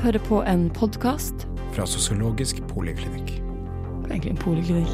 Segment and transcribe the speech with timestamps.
[0.00, 1.46] hører på en podkast.
[1.74, 3.34] Fra Sosiologisk poliklinikk.
[4.08, 4.88] Egentlig en poliklinikk.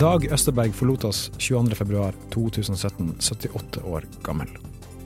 [0.00, 4.48] Dag Østerberg forlot oss 22.2.2017, 78 år gammel.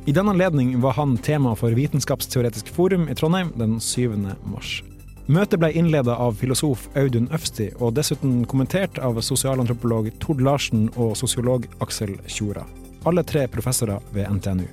[0.07, 4.15] I den anledning var han tema for Vitenskapsteoretisk forum i Trondheim den 7.
[4.47, 4.79] mars.
[5.27, 11.17] Møtet ble innleda av filosof Audun Øfsti, og dessuten kommentert av sosialantropolog Tord Larsen og
[11.19, 12.63] sosiolog Aksel Tjora.
[13.11, 14.69] Alle tre professorer ved NTNU.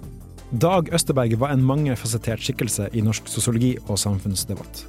[0.62, 4.84] Dag Østerberg var en mangefasettert skikkelse i norsk sosiologi og samfunnsdebatt.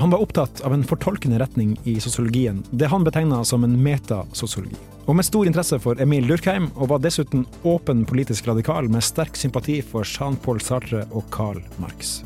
[0.00, 4.80] Han var opptatt av en fortolkende retning i sosiologien, det han betegna som en metasosiologi.
[5.04, 9.36] Og med stor interesse for Emil Durkheim, og var dessuten åpen politisk radikal med sterk
[9.36, 12.22] sympati for Jean-Paul Sartre og Karl Marx.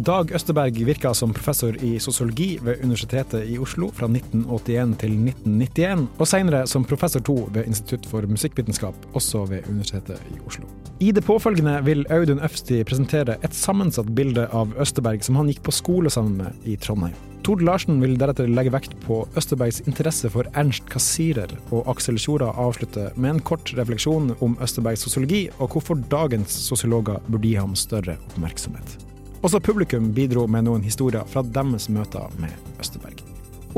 [0.00, 6.06] Dag Østerberg virka som professor i sosiologi ved Universitetet i Oslo fra 1981 til 1991,
[6.16, 10.64] og senere som professor to ved Institutt for musikkvitenskap, også ved Universitetet i Oslo.
[11.04, 15.60] I det påfølgende vil Audun Øfsti presentere et sammensatt bilde av Østerberg som han gikk
[15.68, 17.18] på skole sammen med i Trondheim.
[17.44, 22.54] Tord Larsen vil deretter legge vekt på Østerbergs interesse for Ernst Kassirer, og Aksel Tjora
[22.56, 27.76] avslutter med en kort refleksjon om Østerbergs sosiologi, og hvorfor dagens sosiologer burde gi ham
[27.76, 29.09] større oppmerksomhet.
[29.40, 32.52] Også publikum bidro med noen historier fra deres møter med
[32.82, 33.22] Østerberg.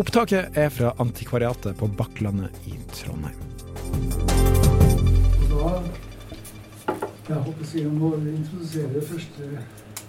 [0.00, 3.38] Opptaket er fra Antikvariatet på Bakklandet i Trondheim.
[5.52, 5.70] Og da
[7.28, 9.50] jeg håper jeg må introdusere første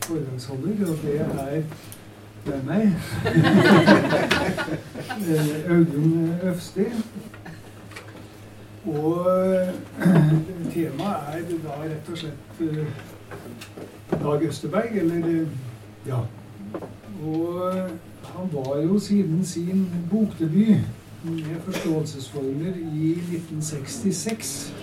[0.08, 1.62] foredragsholder, og det er
[2.46, 2.90] det er meg.
[5.24, 6.86] Eh, Audun Øfsti.
[8.86, 9.70] Og eh,
[10.74, 13.13] temaet er da rett og slett eh,
[14.12, 15.46] Dag Østerberg, eller
[16.08, 16.20] Ja.
[17.24, 17.90] Og eh,
[18.36, 20.78] han var jo siden sin bokdebut
[21.24, 24.74] med forståelsesformer i 1966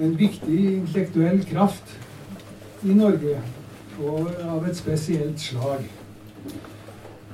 [0.00, 1.98] en viktig intellektuell kraft
[2.84, 3.40] i Norge,
[4.00, 5.90] og av et spesielt slag.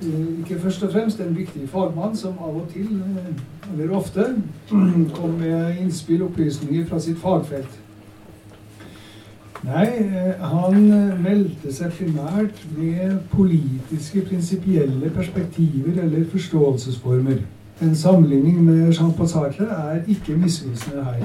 [0.02, 4.42] Eh, Ikke først og fremst en viktig fagmann som av og til, eh, eller ofte,
[5.14, 7.80] kom med innspill og opplysninger fra sitt fagfelt.
[9.64, 17.40] Nei, eh, han eh, meldte seg primært med politiske, prinsipielle perspektiver eller forståelsesformer.
[17.82, 21.24] En sammenligning med Jean-Paul Sartre er ikke misvisende her.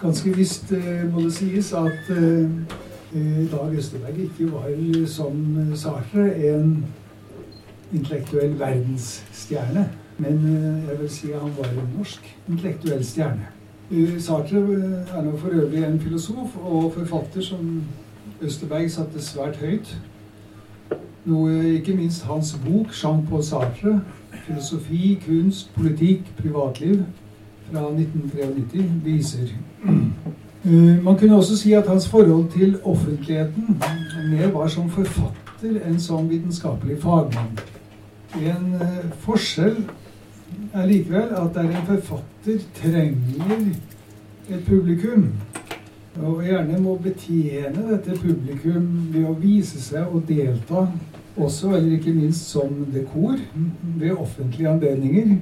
[0.00, 2.14] Ganske visst eh, må det sies at
[3.50, 4.66] Dag Østerberg ikke var
[5.08, 5.38] som
[5.74, 6.84] Sartre en
[7.92, 9.88] intellektuell verdensstjerne.
[10.18, 10.42] Men
[10.88, 13.48] jeg vil si han var en norsk intellektuell stjerne.
[14.18, 17.82] Sartre eh, er nå for øvrig en filosof og forfatter som
[18.42, 19.96] Østerberg satte svært høyt.
[21.24, 24.00] Noe ikke minst hans bok 'Jean-Paul Sartre',
[24.46, 27.02] 'Filosofi, kunst, politikk, privatliv'
[27.72, 29.48] fra 1993 viser.
[30.64, 33.82] Eh, Man kunne også si at hans forhold til offentligheten
[34.30, 37.58] mer var som forfatter enn som vitenskapelig fagmann.
[38.36, 39.76] En eh, forskjell
[40.72, 43.68] er likevel at der en forfatter trenger
[44.48, 45.28] et publikum,
[46.18, 50.86] og gjerne må betjene dette publikum ved å vise seg og delta
[51.38, 53.38] også, eller ikke minst som dekor,
[54.00, 55.36] ved offentlige anledninger.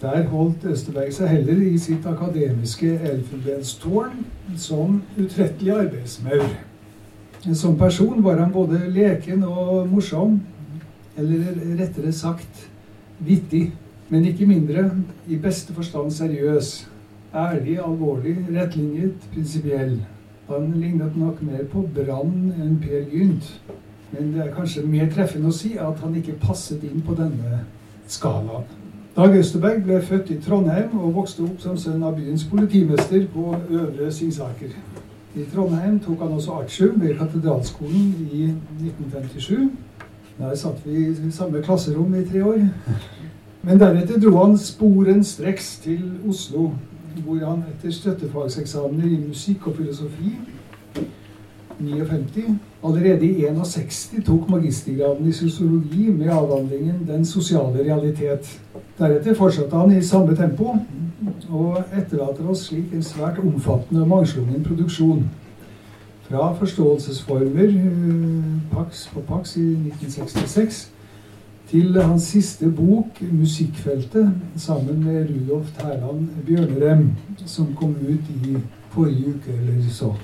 [0.00, 4.24] Der holdt Østerberg seg heller i sitt akademiske elfenbenstårn
[4.60, 6.50] som utrettelig arbeidsmaur.
[7.54, 10.40] Som person var han både leken og morsom,
[11.16, 11.46] eller
[11.78, 12.66] rettere sagt
[13.18, 13.72] vittig,
[14.08, 14.90] men ikke mindre,
[15.28, 16.88] i beste forstand seriøs.
[17.34, 19.98] Ærlig, alvorlig, rettlinjet, prinsipiell.
[20.48, 23.48] Han lignet nok mer på Brann enn Per Gynt.
[24.12, 27.64] Men det er kanskje mer treffende å si at han ikke passet inn på denne
[28.08, 28.68] skalaen.
[29.16, 33.48] Dag Østerberg ble født i Trondheim og vokste opp som sønn av byens politimester på
[33.56, 34.74] Øvre Singsaker.
[35.36, 39.70] I Trondheim tok han også artium ved Katedralskolen i 1957.
[40.38, 42.58] Der satt vi i samme klasserom i tre år.
[43.62, 46.70] Men deretter dro han sporenstreks til Oslo,
[47.24, 50.34] hvor han etter støttefagseksamener i musikk og filosofi
[51.80, 52.44] 59,
[52.84, 58.58] allerede i 61 tok magistergraden i sosiologi med avhandlingen 'Den sosiale realitet'.
[58.98, 60.76] Deretter fortsatte han i samme tempo,
[61.50, 65.24] og etterlater oss slik en svært omfattende og mangslungen produksjon.
[66.28, 70.90] Fra forståelsesformer, eh, Pax på Pax i 1966,
[71.70, 77.10] til hans siste bok, 'Musikkfeltet', sammen med Rudolf Terland Bjørnerem,
[77.46, 78.56] som kom ut i
[78.90, 80.14] forrige uke eller så.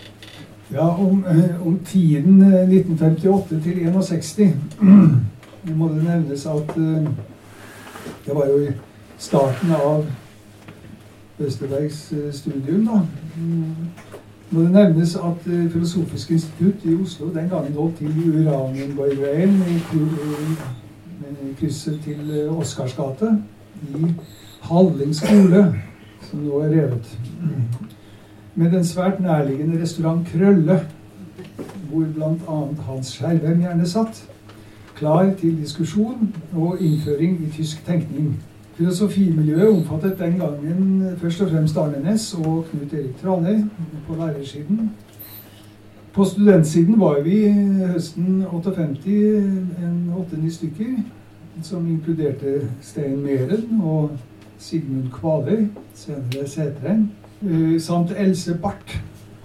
[0.72, 4.56] Ja, om, eh, om tiden eh, 1958 til 61
[5.76, 7.06] må det nevnes at eh,
[8.26, 8.72] Det var jo i
[9.18, 10.06] starten av
[11.38, 13.00] Østerbergs eh, studium, da.
[14.52, 19.54] Må det nevnes at eh, Filosofisk institutt i Oslo den gangen holdt til i Uranienborgveien,
[19.72, 23.38] i krysset til Oscars Oscarsgate,
[23.82, 24.14] i
[24.62, 25.62] Halling skole,
[26.28, 27.18] som nå er revet.
[28.54, 30.80] Med den svært nærliggende restaurant Krølle,
[31.88, 32.60] hvor bl.a.
[32.92, 34.24] Hans Skjervem gjerne satt,
[34.96, 38.36] klar til diskusjon og innføring i tysk tenkning.
[38.82, 43.60] Filosofimiljøet omfattet den gangen først og fremst Arne Næss og Knut Erik Tranøy
[44.06, 44.90] på lærersiden.
[46.12, 47.52] På studentsiden var vi
[47.92, 50.98] høsten 58 en åtte-ni stykker,
[51.62, 54.10] som inkluderte Stein Meren og
[54.58, 57.10] Sigmund Kvaløy, senere Sætrein,
[57.42, 58.98] eh, samt Else Barth.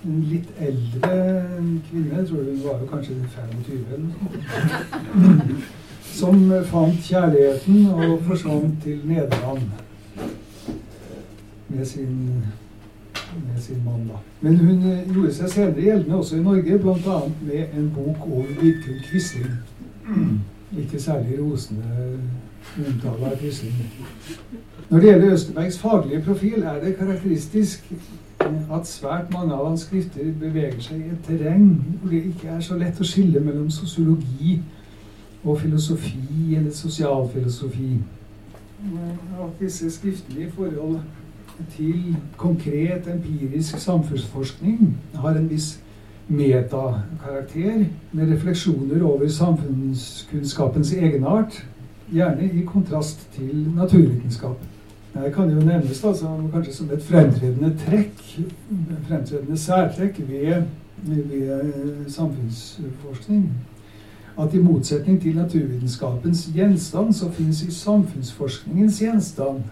[0.05, 1.43] En litt eldre
[1.91, 5.57] kvinne, jeg tror hun var jo kanskje 25 eller noe
[6.17, 9.61] som fant kjærligheten og forsvant til Nederland
[11.69, 12.43] med sin,
[13.53, 14.07] med sin mann.
[14.07, 14.13] da.
[14.41, 14.83] Men hun
[15.13, 17.19] gjorde seg senere gjeldende også i Norge, bl.a.
[17.41, 19.51] med en bok om Vidkun Quisling.
[20.77, 21.83] Ikke særlig rosende
[22.87, 23.75] omtale av Quisling.
[24.89, 27.91] Når det gjelder Østerbergs faglige profil, er det karakteristisk
[28.73, 31.69] at svært mange av hans skrifter beveger seg i et terreng
[31.99, 34.76] hvor det ikke er så lett å skille mellom sosiologi og
[35.55, 37.99] filosofi eller sosialfilosofi.
[39.39, 40.99] At disse skriftlige forhold
[41.75, 45.79] til konkret empirisk samfunnsforskning har en viss
[46.27, 51.65] metakarakter med refleksjoner over samfunnskunnskapens egenart,
[52.11, 54.57] gjerne i kontrast til naturvitenskap.
[55.13, 58.19] Det kan jo nevnes da, som, kanskje som et fremtredende trekk,
[59.07, 60.67] fremtredende særtrekk ved,
[61.07, 63.49] ved samfunnsforskning
[64.39, 69.63] at i motsetning til naturvitenskapens gjenstand, så finnes i samfunnsforskningens gjenstand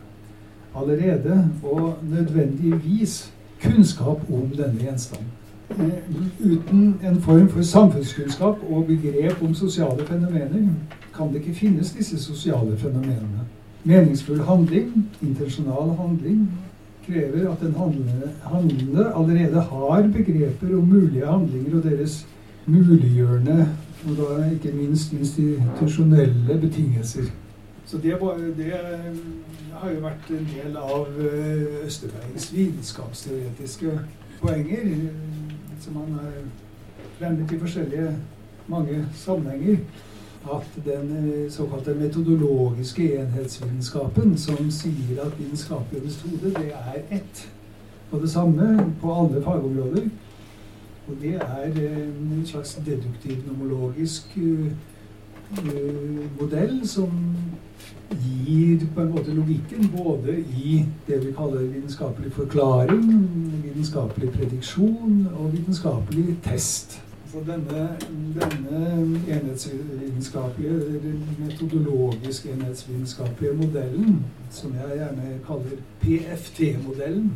[0.76, 3.32] allerede og nødvendigvis
[3.64, 5.28] kunnskap om denne gjenstanden.
[5.70, 10.70] Eh, uten en form for samfunnskunnskap og begrep om sosiale fenomener
[11.16, 13.46] kan det ikke finnes disse sosiale fenomenene.
[13.84, 16.52] Meningsfull handling, intensjonal handling,
[17.08, 17.76] krever at den
[18.46, 22.28] handlende allerede har begreper om mulige handlinger og deres
[22.66, 23.68] muliggjørende
[24.06, 27.31] og da ikke minst institusjonelle betingelser.
[27.86, 28.74] Så det, var, det,
[29.74, 33.92] har jo vært en del av eh, Østerbergs vitenskapsteoretiske
[34.42, 34.88] poenger,
[35.81, 36.31] som han har
[37.19, 38.16] fremmet i forskjellige
[38.68, 39.78] mange sammenhenger.
[40.54, 47.48] At den eh, såkalte metodologiske enhetsvitenskapen, som sier at vitenskapelig hode, det er ett
[48.12, 50.10] og det samme på alle fagområder,
[51.07, 54.66] og det er eh, en slags deduktiv nomologisk eh,
[55.57, 57.12] eh, modell som
[58.46, 63.04] gir på en måte logikken både i det vi kaller vitenskapelig forklaring,
[63.63, 67.02] vitenskapelig prediksjon og vitenskapelig test.
[67.31, 67.90] Så denne,
[68.36, 77.34] denne enhetsvitenskapelige, metodologisk enhetsvitenskapelige modellen, som jeg gjerne kaller PFT-modellen,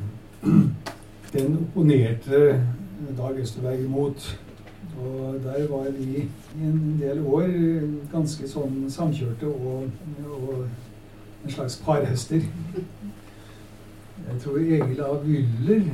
[1.34, 2.64] den opponerte
[3.18, 4.40] Dag Østerberg imot.
[5.04, 6.04] Og der var vi
[6.60, 7.48] i en del år
[8.12, 9.88] ganske sånn samkjørte og,
[10.28, 10.66] og
[11.46, 12.44] en slags parhester.
[14.28, 15.14] Jeg tror Egil A.
[15.24, 15.86] Wyller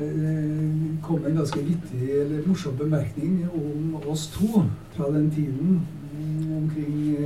[0.00, 0.66] eh,
[1.04, 4.64] kom med en ganske vittig eller morsom bemerkning om oss to
[4.96, 5.80] fra den tiden
[6.56, 7.16] omkring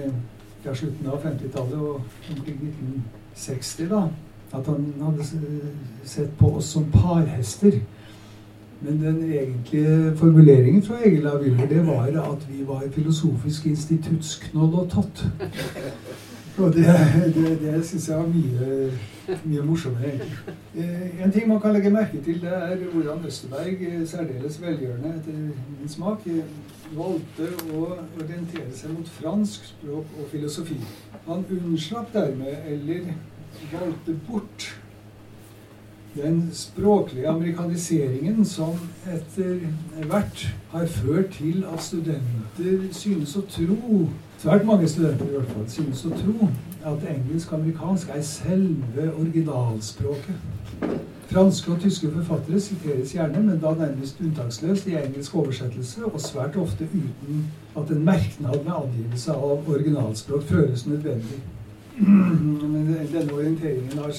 [0.64, 2.00] ja, slutten av 50-tallet og
[2.34, 3.88] omkring 1960.
[3.90, 4.08] da,
[4.54, 5.24] At han hadde
[6.04, 7.80] sett på oss som parhester.
[8.80, 11.38] Men den egentlige formuleringen fra Egil A.
[11.38, 15.24] Wyller det var at vi var Filosofisk institutts knoll og tott.
[16.58, 16.86] Og det,
[17.34, 18.90] det, det syns jeg var mye,
[19.44, 20.54] mye morsommere, egentlig.
[20.76, 25.14] Eh, en ting man kan legge merke til, det er hvordan Østerberg, eh, særdeles velgjørende
[25.16, 25.40] etter
[25.80, 26.44] min smak, eh,
[26.94, 27.80] valgte å
[28.20, 30.78] orientere seg mot fransk språk og filosofi.
[31.26, 33.10] Han unnslapp dermed, eller
[33.72, 34.70] valgte bort,
[36.14, 39.58] den språklige amerikaniseringen som etter
[40.06, 44.06] hvert har ført til at studenter synes å tro
[44.44, 46.48] Svært mange studenter i hvert fall synes å tro
[46.84, 50.90] at engelsk og amerikansk er selve originalspråket.
[51.30, 56.58] Franske og tyske forfattere siteres gjerne, men da nærmest unntaksløst i engelsk oversettelse, og svært
[56.60, 57.40] ofte uten
[57.72, 61.40] at en merknad med angivelse av originalspråk føres nødvendig.
[62.04, 64.12] Men denne orienteringen har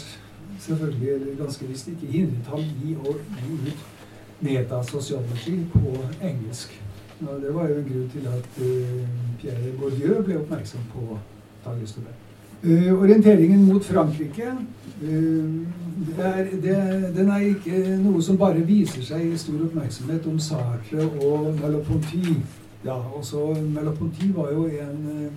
[0.60, 3.86] selvfølgelig, eller ganske visst ikke hindret ham i å gi ut
[4.46, 6.82] metasosiologi på engelsk.
[7.22, 9.08] Og det var jo en grunn til at uh,
[9.40, 11.18] Pierre Bourdieu ble oppmerksom på
[11.66, 12.22] Dag Østerberg.
[12.66, 16.78] Uh, orienteringen mot Frankrike uh, er, det,
[17.16, 22.36] den er ikke noe som bare viser seg i stor oppmerksomhet om Sartre og Merleau-Ponty.
[22.86, 25.30] Ja, også Merleau-Ponty var jo en,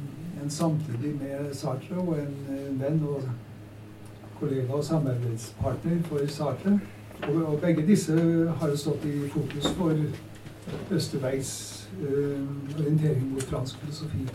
[0.42, 3.22] en, samtidig med Sartre og en venn og
[4.40, 6.80] kollega og samarbeidspartner for Sartre.
[7.22, 8.14] Og, og, begge disse
[8.58, 9.94] har jo stått i fokus for
[10.90, 14.28] Østerbergs uh, orientering mot fransk filosofi.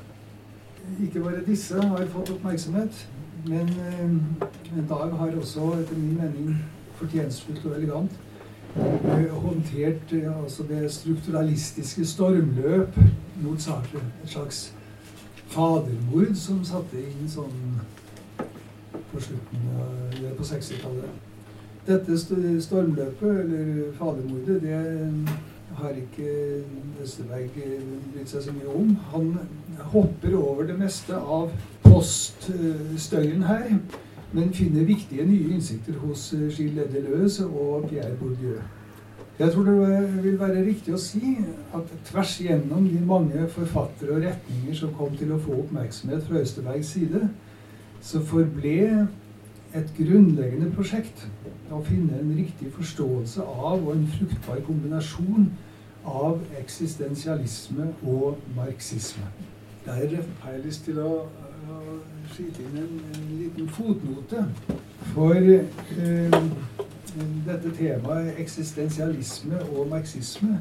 [1.04, 3.10] Ikke bare disse har fått oppmerksomhet,
[3.46, 4.48] men uh,
[4.90, 6.56] Dag har også, etter min mening,
[6.96, 8.12] fortjenstfullt og elegant
[8.76, 12.98] uh, håndtert altså det strukturalistiske stormløp
[13.44, 14.00] mot Sartre.
[14.24, 14.74] Et slags
[15.48, 17.80] fadermord som satte inn sånn
[19.14, 19.96] på slutten av,
[20.38, 21.22] på 60-tallet.
[21.88, 22.18] Dette
[22.64, 24.78] stormløpet, eller fadermordet, det
[25.76, 26.30] har ikke
[27.04, 27.50] Østerberg
[28.14, 28.94] brydd seg så mye om.
[29.12, 29.34] Han
[29.94, 31.52] hopper over det meste av
[31.84, 33.68] poststøyen her,
[34.34, 38.62] men finner viktige nye innsikter hos Gilles Deleuze og Pierre Bourdieu.
[39.40, 41.40] Jeg tror det vil være riktig å si
[41.74, 46.42] at tvers gjennom de mange forfattere og retninger som kom til å få oppmerksomhet fra
[46.46, 47.22] Østerbergs side,
[48.04, 49.08] så forble
[49.74, 51.24] et grunnleggende prosjekt
[51.74, 55.48] å finne en riktig forståelse av og en fruktbar kombinasjon
[56.06, 59.26] av eksistensialisme og marxisme.
[59.86, 61.80] Der har jeg lyst til å, å
[62.36, 64.46] skyte inn en, en, liten fotnote.
[65.14, 66.38] For eh,
[67.48, 70.60] dette temaet eksistensialisme og marxisme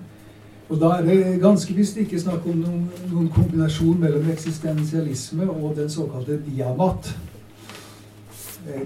[0.73, 5.75] og Da er det ganske visst ikke snakk om noen, noen kombinasjon mellom eksistensialisme og
[5.77, 7.11] den såkalte diamat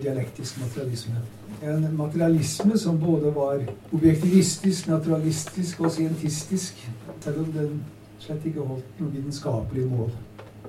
[0.02, 1.14] dialektisk materialisme.
[1.62, 3.60] En materialisme som både var
[3.92, 6.88] objektivistisk, naturalistisk og scientistisk,
[7.20, 7.82] selv om den
[8.18, 10.10] slett ikke holdt noe vitenskapelig mål.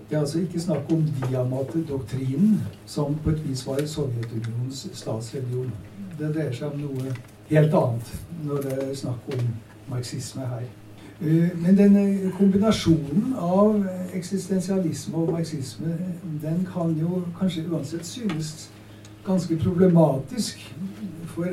[0.10, 5.72] Det er altså ikke snakk om diamatedoktrinen, som på et vis var Sovjetunionens statsreligion.
[6.20, 7.16] Det dreier seg om noe
[7.50, 8.14] helt annet
[8.46, 9.44] når det er snakk om
[9.90, 10.64] marxisme her.
[11.22, 13.84] Eh, men denne kombinasjonen av
[14.14, 15.98] eksistensialisme og marxisme,
[16.42, 18.70] den kan jo kanskje uansett synes
[19.27, 20.75] ganske problematisk.
[21.25, 21.46] For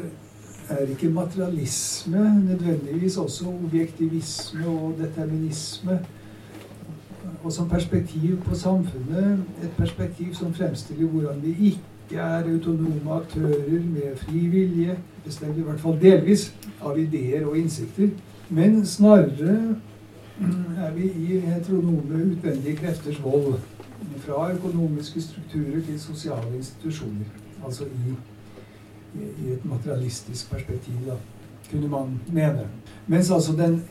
[0.69, 6.01] er ikke materialisme nødvendigvis også objektivisme og determinisme?
[7.45, 13.81] Og som perspektiv på samfunnet, et perspektiv som fremstiller hvordan vi ikke er autonome aktører
[13.85, 18.09] med fri vilje, bestemt i hvert fall delvis, av ideer og innsikter.
[18.49, 19.77] Men snarere
[20.79, 23.55] er vi i heteronome utvendige krefters vold.
[24.19, 28.15] Fra økonomiske strukturer til sosiale institusjoner altså i,
[29.21, 31.17] i, et materialistisk perspektiv, da,
[31.71, 32.69] kunne man mene.
[33.07, 33.83] Mens altså den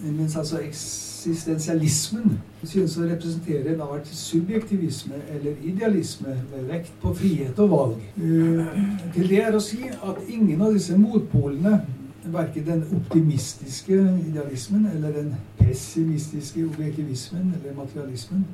[0.00, 7.58] mens altså eksistensialismen synes å representere en art subjektivisme eller idealisme med vekt på frihet
[7.58, 8.04] og valg.
[8.16, 8.66] Uh,
[9.14, 11.80] til det er å si at ingen av disse motpolene,
[12.28, 13.96] verken den optimistiske
[14.28, 18.44] idealismen eller den pessimistiske objektivismen eller materialismen,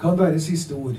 [0.00, 0.98] kan være siste ord.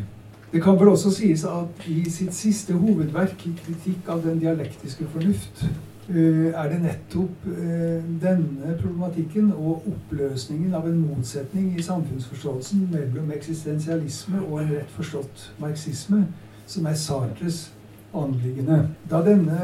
[0.51, 5.06] Det kan vel også sies at i sitt siste hovedverk, i 'Kritikk av den dialektiske
[5.13, 5.66] fornuft',
[6.10, 13.32] eh, er det nettopp eh, denne problematikken og oppløsningen av en motsetning i samfunnsforståelsen mellom
[13.32, 16.27] eksistensialisme og en rett forstått marxisme
[16.66, 17.72] som er Sartres
[18.13, 18.88] anliggende.
[19.10, 19.60] Da denne,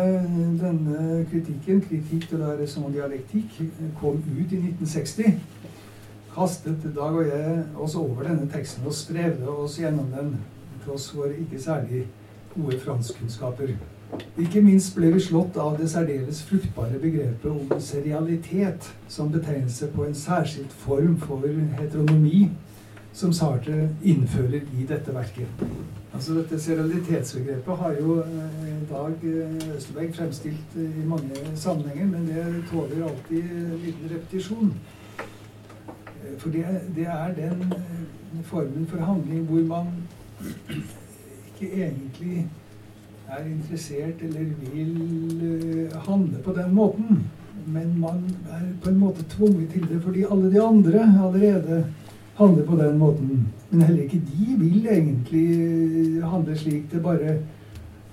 [0.61, 3.61] denne kritikken, kritikk til det som dialektikk,
[3.99, 5.39] kom ut i 1960,
[6.35, 10.35] kastet Dag og jeg oss over denne teksten og strevde oss gjennom den
[10.85, 12.05] tross for ikke særlig
[12.55, 13.75] gode franskkunnskaper.
[14.37, 20.05] Ikke minst ble vi slått av det særdeles fruktbare begrepet om serialitet som betegnelse på
[20.05, 21.47] en særskilt form for
[21.79, 22.49] heteronomi
[23.13, 25.65] som Sartre innfører i dette verket.
[26.13, 32.27] Altså Dette serialitetsbegrepet har jo eh, Dag eh, Østerberg fremstilt eh, i mange sammenhenger, men
[32.27, 34.73] det tåler alltid en liten repetisjon.
[36.37, 37.73] For det, det er den
[38.43, 39.87] formen for handling hvor man
[41.53, 42.47] ikke egentlig
[43.27, 44.93] er interessert eller vil
[45.47, 47.23] eh, handle på den måten.
[47.65, 51.85] Men man er på en måte tvunget til det fordi alle de andre allerede
[52.35, 53.47] handler på den måten.
[53.69, 56.91] Men heller ikke de vil egentlig handle slik.
[56.91, 57.37] Det bare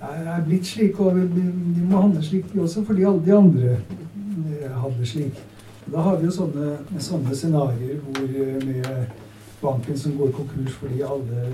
[0.01, 4.71] er blitt slik, og de må handle slik de også fordi alle de andre eh,
[4.71, 5.43] handler slik.
[5.91, 8.85] Da har vi jo sånne, sånne scenarioer hvor eh, med
[9.61, 11.49] banken som går konkurs fordi alle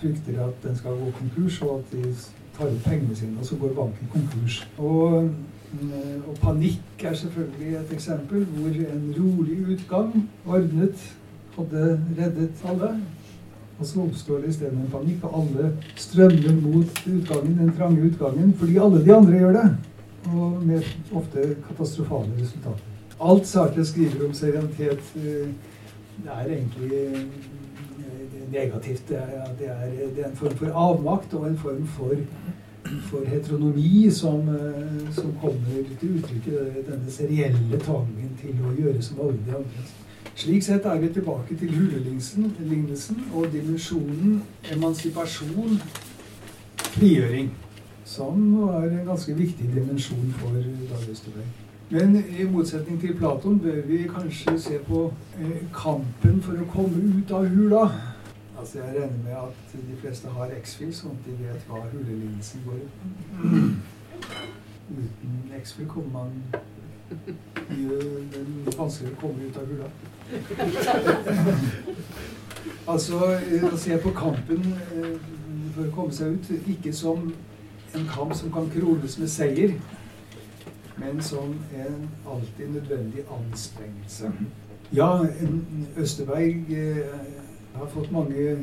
[0.00, 2.14] frykter at den skal gå konkurs, og at de
[2.58, 4.68] tar ut pengene sine, og så går banken konkurs.
[4.78, 5.30] Og,
[5.72, 5.92] mm,
[6.26, 11.14] og, panikk er selvfølgelig et eksempel hvor en rolig utgang, ordnet,
[11.56, 12.90] hadde reddet alle.
[13.78, 18.54] Og så oppstår det isteden en panikk, og alle strømmer mot utgangen, den trange utgangen,
[18.58, 19.76] fordi alle de andre gjør det.
[20.34, 20.82] Og med
[21.14, 22.84] ofte katastrofale resultater.
[23.20, 25.48] Alt Sartre skriver om serenitet, eh,
[26.26, 27.26] er egentlig
[28.52, 29.08] negativt.
[29.08, 32.14] Det er, det, er, det er, en form for avmakt og en form for,
[33.10, 39.02] for heteronomi som, eh, som, kommer til uttrykk i denne serielle tvangen til å gjøre
[39.02, 39.86] som alle de andre.
[40.38, 45.80] Slik sett er vi tilbake til hulelignelsen og dimensjonen emansipasjon,
[46.94, 47.50] frigjøring,
[48.04, 50.54] som var en ganske viktig dimensjon for
[50.92, 51.56] Dag Østerberg.
[51.90, 55.06] Men i motsetning til Platon bør vi kanskje se på
[55.40, 57.86] eh, kampen for å komme ut av hula.
[58.58, 62.64] Altså Jeg regner med at de fleste har X-fil, sånn at de vet hva hulelidelsen
[62.66, 62.88] går i.
[64.88, 66.30] Uten X-fil kommer man
[67.08, 67.84] det
[68.36, 69.88] er vanskeligere å komme ut av hula.
[72.92, 75.14] altså eh, å se på kampen eh,
[75.74, 77.30] for å komme seg ut ikke som
[77.96, 79.76] en kamp som kan krones med seier,
[80.98, 84.32] men som en alltid nødvendig anstrengelse.
[84.92, 85.10] Ja,
[86.00, 87.37] Østerberg eh,
[87.78, 88.56] har fått mange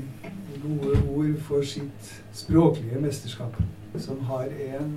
[0.64, 3.58] gode ord for sitt språklige mesterskap,
[4.00, 4.92] som har en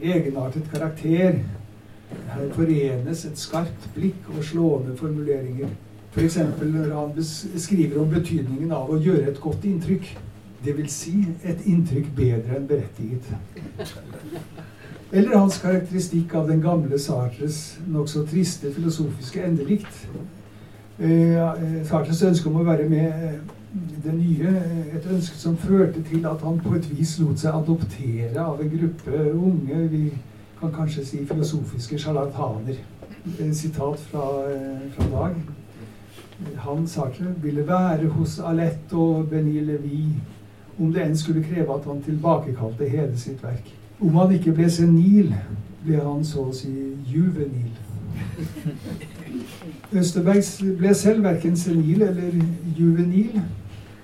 [0.00, 1.40] egenartet karakter
[2.28, 5.68] her forenes et skarpt blikk og slående formuleringer.
[6.14, 6.38] F.eks.
[6.58, 7.24] For når han
[7.60, 10.08] skriver om betydningen av å gjøre et godt inntrykk.
[10.64, 10.94] Dvs.
[10.94, 11.12] Si
[11.46, 13.28] et inntrykk bedre enn berettiget.
[15.12, 20.02] Eller hans karakteristikk av den gamle Sartres nokså triste filosofiske endelikt.
[21.00, 23.34] Eh, ønske om å være med eh,
[24.02, 24.54] det nye,
[24.96, 28.72] et ønske som førte til at han på et vis lot seg adoptere av en
[28.72, 30.08] gruppe unge vi
[30.58, 32.80] kan kanskje si filosofiske sjarlataner.
[33.52, 35.36] Sitat fra, eh, fra Dag.
[36.64, 40.08] Han Sartre ville være hos Alette og Benny Levi
[40.78, 43.70] om det enn skulle kreve at han tilbakekalte hele sitt verk.
[44.00, 45.30] Om han ikke ble senil,
[45.84, 46.74] ble han så å si
[47.06, 47.70] juvenil.
[49.92, 52.42] Østerberg ble selv verken senil eller
[52.78, 53.40] juvenil.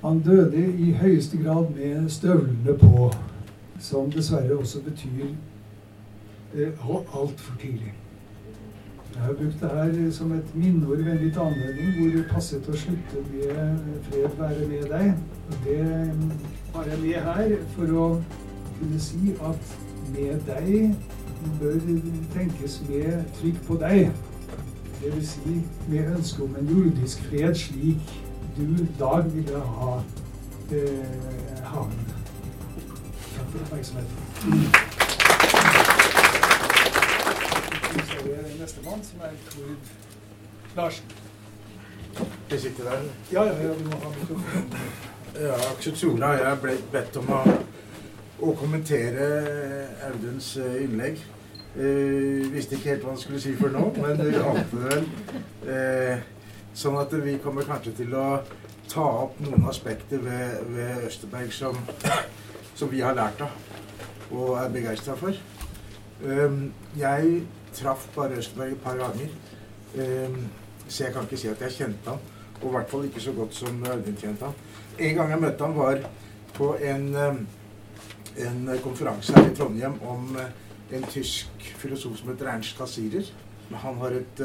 [0.04, 3.10] Han døde i høyeste grad med støvlene på,
[3.80, 5.26] som dessverre også betyr
[6.54, 6.88] eh,
[7.20, 7.92] altfor tidlig.
[9.14, 12.68] Jeg har brukt det her som et minneord ved en litt anledning hvor det passet
[12.68, 15.14] å slutte med 'Fred være med deg'.
[15.48, 15.78] Og det
[16.74, 18.08] har jeg med her for å
[18.80, 19.76] kunne si at
[20.08, 20.94] 'med deg'
[21.60, 21.80] bør
[22.34, 24.08] tenkes med trykk på deg.
[25.04, 28.14] Vil si med ønske om en jordisk fred slik
[28.56, 30.02] du Dag ville ha
[30.72, 32.06] eh, havnen.
[33.34, 34.94] Takk for oppmerksomheten.
[38.64, 39.76] nestemann, som er Tord
[40.76, 41.04] Larsen.
[42.58, 42.98] Sitter der?
[43.32, 44.74] Ja, ja, ja, du må ha mikrofonen.
[45.40, 47.40] Ja, Aksel Sola, jeg ble bedt om å,
[48.38, 49.26] å kommentere
[50.06, 51.18] Auduns eh, innlegg.
[51.74, 55.08] Eh, visste ikke helt hva han skulle si for nå, men vi ante det vel.
[55.74, 56.20] Eh,
[56.74, 58.26] sånn at vi kommer kanskje til å
[58.90, 61.78] ta opp noen aspekter ved, ved Østerberg som,
[62.78, 65.34] som, vi har lært av og er begeistra for.
[65.34, 66.56] Eh,
[67.00, 67.42] jeg
[67.74, 69.34] traff bare Østerberg et par ganger.
[69.94, 70.40] Um,
[70.88, 72.22] så jeg kan ikke si at jeg kjente han.
[72.60, 74.54] Og i hvert fall ikke så godt som Audun kjente han.
[74.98, 76.00] En gang jeg møtte han, var
[76.54, 77.06] på en,
[78.46, 80.36] en konferanse her i Trondheim om
[80.94, 83.30] en tysk filosof som heter Ernst Kassirer.
[83.82, 84.42] Han har et,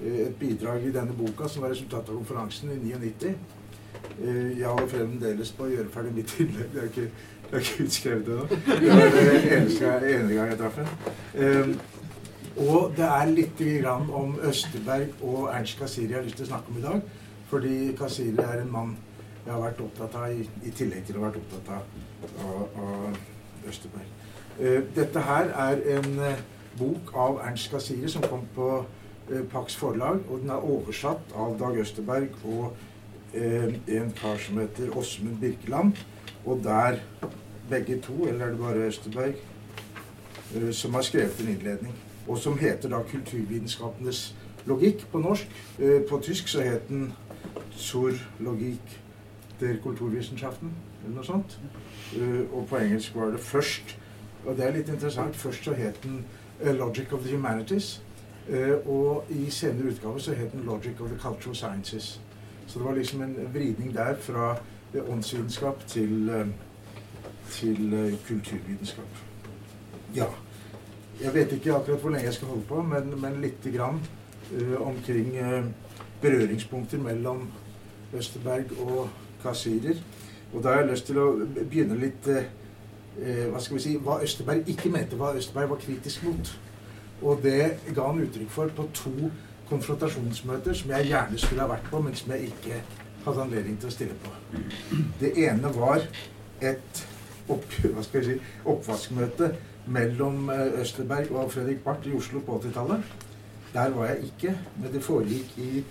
[0.00, 3.34] et bidrag i denne boka som var resultatet av konferansen i 99.
[4.20, 6.72] Jeg holder fremdeles på å gjøre ferdig mitt innlegg.
[6.74, 7.06] Det er ikke,
[7.46, 8.60] det er ikke utskrevet ennå.
[8.70, 9.24] Det var det
[9.56, 11.74] eneste, ene gang jeg traff ham.
[12.60, 16.72] Og det er litt om Østerberg og Ernst Kasiri jeg har lyst til å snakke
[16.72, 17.04] om i dag.
[17.50, 18.96] Fordi Kasiri er en mann
[19.40, 21.82] jeg har vært opptatt av, i, i tillegg til å ha vært opptatt av,
[22.44, 24.19] av, av Østerberg.
[24.60, 26.32] Uh, dette her er en uh,
[26.78, 30.20] bok av Ernst Gassiri som kom på uh, Pax forlag.
[30.28, 32.76] Og den er oversatt av Dag Østerberg og
[33.30, 35.92] en kar som heter Åsmund Birkeland.
[36.44, 36.98] Og der
[37.70, 39.34] begge to, eller er det bare Østerberg,
[40.74, 41.94] som har skrevet en innledning
[42.30, 45.48] og som heter da 'Kulturvitenskapenes logikk' på norsk.
[45.78, 47.12] Eh, på tysk så het den
[47.76, 49.02] 'Zur Logik
[49.60, 50.72] der Kulturwissenschaften',
[51.04, 51.60] eller noe sånt.
[52.16, 53.98] Eh, og på engelsk var det først
[54.46, 55.36] Og det er litt interessant.
[55.36, 56.24] Først så het den
[56.60, 58.00] 'Logic of the Humanities'.
[58.50, 62.20] Uh, og i senere utgave så het den 'Logic of the Cultural Sciences'.
[62.66, 64.56] Så det var liksom en vridning der fra
[65.08, 66.44] åndsvitenskap til,
[67.50, 69.08] til kulturvitenskap.
[70.16, 70.26] Ja.
[71.22, 74.00] Jeg vet ikke akkurat hvor lenge jeg skal holde på, men, men lite grann
[74.60, 75.64] uh, omkring uh,
[76.20, 77.48] berøringspunkter mellom
[78.14, 79.08] Østerberg og
[79.42, 79.94] kassirer.
[80.52, 81.26] Og da har jeg lyst til å
[81.60, 82.48] begynne litt eh, eh,
[83.18, 86.52] Hva skal vi si Hva Østerberg ikke mente, hva Østerberg var kritisk mot.
[87.20, 89.30] Og det ga han uttrykk for på to
[89.68, 92.80] konfrontasjonsmøter som jeg gjerne skulle ha vært på, men som jeg ikke
[93.24, 94.32] hadde anledning til å stille på.
[95.20, 96.06] Det ene var
[96.60, 97.02] et
[97.50, 97.66] opp,
[98.12, 99.52] si, oppvaskmøte
[99.90, 103.18] mellom eh, Østerberg og Fredrik Barth i Oslo på 80-tallet.
[103.70, 105.84] Der var jeg ikke, men det foregikk i,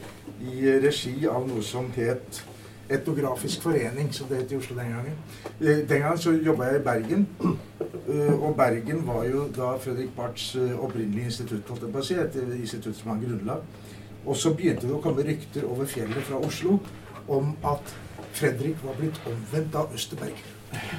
[0.51, 2.41] i regi av noe som het
[2.89, 5.13] Etnografisk forening, som det het i Oslo den gangen.
[5.61, 7.27] Eh, Den gangen så jobba jeg i Bergen,
[8.09, 12.03] eh, og Bergen var jo da Fredrik Barths eh, opprinnelige institutt, holdt jeg på å
[12.03, 13.59] si, et institutt som han grunnla.
[14.25, 16.79] Og så begynte det å komme rykter over fjellet fra Oslo
[17.27, 17.93] om at
[18.31, 20.41] Fredrik var blitt omvendt av Østerberg.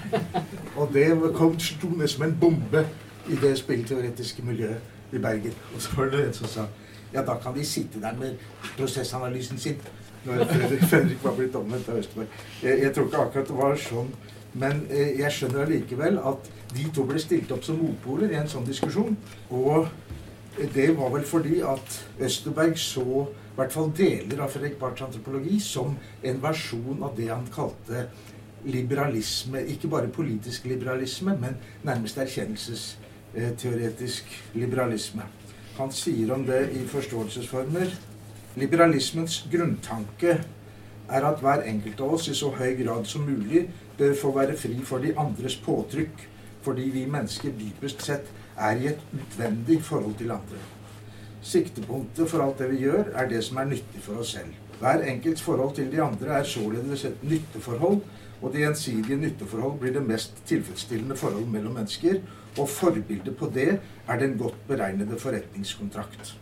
[0.79, 2.87] Og det kom sto som en bombe
[3.29, 5.55] i det spillteoretiske miljøet i Bergen.
[5.75, 6.67] Og så var det en som sa
[7.13, 8.39] ja, da kan de sitte der med
[8.77, 9.77] prosessanalysen sin
[10.25, 12.39] når Fredrik, Fredrik var blitt omvendt av Østerberg.
[12.63, 14.11] Jeg, jeg tror ikke akkurat det var sånn,
[14.61, 16.41] men eh, jeg skjønner allikevel at
[16.75, 19.17] de to ble stilt opp som motpoler i en sånn diskusjon.
[19.51, 19.89] Og
[20.75, 23.07] det var vel fordi at Østerberg så
[23.51, 28.07] i hvert fall deler av Fredrik Barths antropologi som en versjon av det han kalte
[28.65, 29.63] liberalisme.
[29.73, 35.23] Ikke bare politisk liberalisme, men nærmest erkjennelsesteoretisk liberalisme.
[35.79, 38.10] Han sier om det i forståelsesformer
[38.59, 40.33] Liberalismens grunntanke
[41.11, 44.57] er at hver enkelt av oss i så høy grad som mulig bør få være
[44.59, 46.25] fri for de andres påtrykk,
[46.65, 48.27] fordi vi mennesker dypest sett
[48.59, 50.59] er i et utvendig forhold til andre.
[51.47, 54.51] Siktepunktet for alt det vi gjør, er det som er nyttig for oss selv.
[54.81, 58.03] Hver enkelts forhold til de andre er således et nytteforhold,
[58.43, 62.19] og det gjensidige nytteforhold blir det mest tilfredsstillende forhold mellom mennesker,
[62.59, 63.73] og forbildet på det
[64.09, 66.35] er den godt beregnede forretningskontrakt.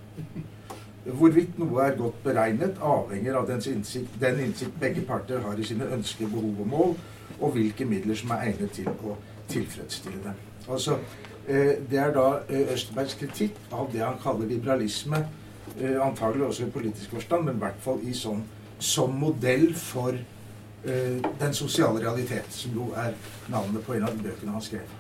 [1.05, 5.87] Hvorvidt noe er godt beregnet, avhenger av innsikt, den innsikt begge parter har i sine
[5.95, 6.95] ønsker, behov og mål,
[7.41, 9.17] og hvilke midler som er egnet til å
[9.49, 10.35] tilfredsstille dem.
[10.69, 10.99] Altså,
[11.49, 12.43] Det er da
[12.75, 15.23] Østerbergs kritikk av det han kaller liberalisme,
[15.81, 18.43] antagelig også i politisk forstand, men i hvert fall i sånn,
[18.79, 20.13] som modell for
[20.85, 23.17] den sosiale realitet, som jo er
[23.49, 24.98] navnet på en av de bøkene han skrev.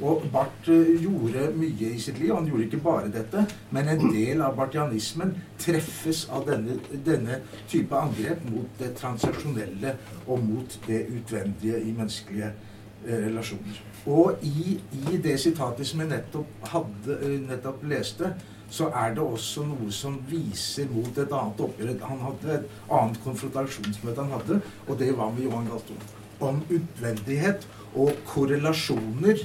[0.00, 0.70] Og Barth
[1.02, 2.32] gjorde mye i sitt liv.
[2.34, 7.96] Han gjorde ikke bare dette, men en del av bartianismen treffes av denne, denne type
[7.96, 13.82] angrep mot det transaksjonelle og mot det utvendige i menneskelige eh, relasjoner.
[14.08, 18.32] Og i, i, det sitatet som jeg nettopp, hadde, nettopp leste,
[18.70, 21.96] så er det også noe som viser mot et annet oppgjør.
[22.06, 26.00] Han hadde et annet konfrontasjonsmøte han hadde, og det var med Johan Galtung.
[26.40, 27.66] Om utvendighet
[27.98, 29.42] og korrelasjoner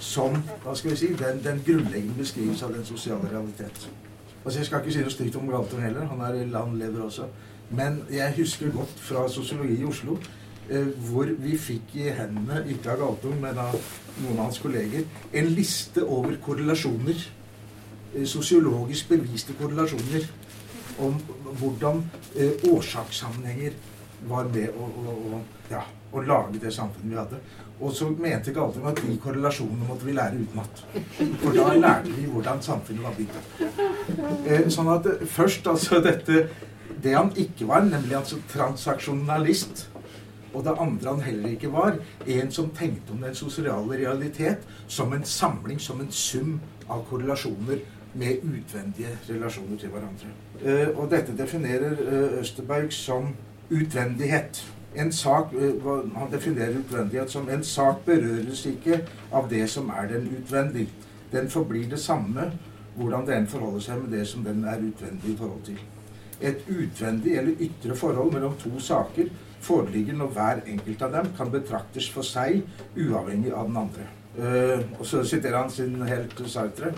[0.00, 3.88] som hva skal vi si, den, den grunnleggende beskrivelse av den sosiale realitet.
[4.44, 7.28] Altså Jeg skal ikke si noe stygt om Galtung heller, han er landleder også.
[7.70, 10.18] Men jeg husker godt fra sosiologi i Oslo,
[10.70, 13.74] eh, hvor vi fikk i hendene, ikke av Galtung, men av
[14.20, 17.26] noen av hans kolleger, en liste over korrelasjoner.
[18.14, 20.30] Eh, sosiologisk beviste korrelasjoner
[21.02, 21.18] om
[21.58, 22.04] hvordan
[22.36, 23.74] eh, årsakssammenhenger
[24.30, 25.82] var med å, å, å, ja,
[26.12, 27.40] å lage det samfunnet vi hadde.
[27.80, 30.78] Og så mente Galtung at de korrelasjonene måtte vi lære utenat.
[31.42, 33.36] For da lærte vi hvordan samfunnet var bygd.
[34.46, 36.46] Eh, sånn at eh, først altså dette
[36.96, 39.82] Det han ikke var, nemlig altså transaksjonalist.
[40.54, 45.12] Og det andre han heller ikke var, en som tenkte om den sosiale realitet som
[45.12, 46.56] en samling, som en sum
[46.88, 47.82] av korrelasjoner
[48.16, 50.32] med utvendige relasjoner til hverandre.
[50.64, 52.00] Eh, og dette definerer
[52.40, 53.34] Østerberg som
[53.70, 54.64] utvendighet
[54.96, 55.52] en sak,
[56.16, 59.00] Han definerer utvendighet som en sak berøres ikke
[59.32, 60.88] av det som er den utvendig.
[61.32, 62.52] Den forblir det samme
[62.96, 65.78] hvordan den forholder seg med det som den er utvendig i forhold til.
[66.40, 69.28] Et utvendig eller ytre forhold mellom to saker
[69.60, 72.62] foreligger når hver enkelt av dem kan betraktes for seg,
[72.96, 74.08] uavhengig av den andre.
[74.36, 76.92] Uh, og Så siterer han sin helt Sartre.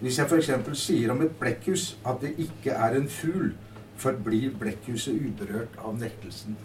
[0.00, 0.50] Hvis jeg f.eks.
[0.78, 3.54] sier om et blekkhus at det ikke er en fugl,
[4.00, 6.56] forblir blekkhuset uberørt av nektelsen.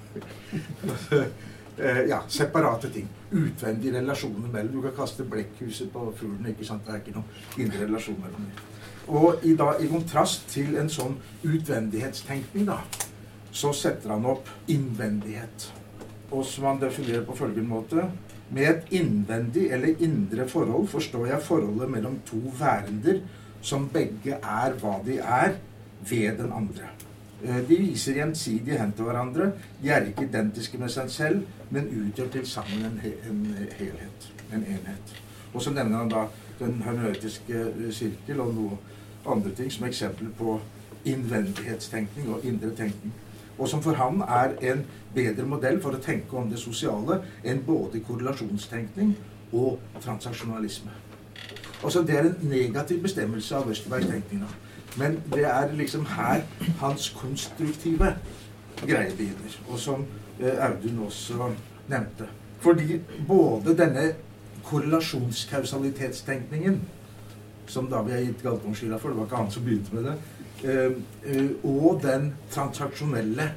[1.80, 3.06] Eh, ja, separate ting.
[3.32, 4.74] Utvendige relasjoner mellom.
[4.74, 6.50] Du kan kaste blekkhuset på fuglen.
[6.52, 6.84] ikke sant?
[6.84, 8.58] Det er ikke noen indre relasjon mellom dem.
[9.08, 11.15] Og i, da, i kontrast til en sånn
[11.48, 12.82] utvendighetstenkning, da,
[13.56, 15.70] så setter han opp innvendighet.
[16.36, 18.10] Og som han definerer på følgende måte
[18.50, 23.20] Med et innvendig eller indre forhold forstår jeg forholdet mellom to værender
[23.62, 25.60] som begge er hva de er,
[26.10, 26.89] ved den andre.
[27.43, 29.52] Eh, de viser gjensidig hen til hverandre.
[29.82, 32.99] De er ikke identiske med seg selv, men utgjør til sammen en,
[33.30, 33.45] en
[33.80, 34.30] helhet.
[34.54, 35.15] En enhet.
[35.54, 36.25] Og så nevner han da
[36.60, 38.78] den hermeneutiske eh, sirkel og noe
[39.28, 40.60] andre ting som eksempel på
[41.06, 43.13] innvendighetstenkning og indre tenkning.
[43.60, 47.60] og som for ham er en bedre modell for å tenke om det sosiale enn
[47.65, 49.17] både korrelasjonstenkning
[49.52, 50.91] og transaksjonalisme.
[51.84, 54.43] Altså Det er en negativ bestemmelse av Østerbergs tenkning.
[54.97, 56.41] Men det er liksom her
[56.80, 58.15] hans konstruktive
[58.82, 59.62] greie begynner.
[59.69, 60.06] Og som
[60.39, 61.52] eh, Audun også
[61.88, 62.28] nevnte.
[62.60, 64.13] Fordi både denne
[64.63, 66.82] korrelasjonskausalitetstenkningen,
[67.67, 70.04] som da vi har gitt Galtung skylda for, det var ikke han som begynte med
[70.10, 70.15] det,
[70.63, 70.91] eh,
[71.25, 73.54] eh, og den transaksjonelle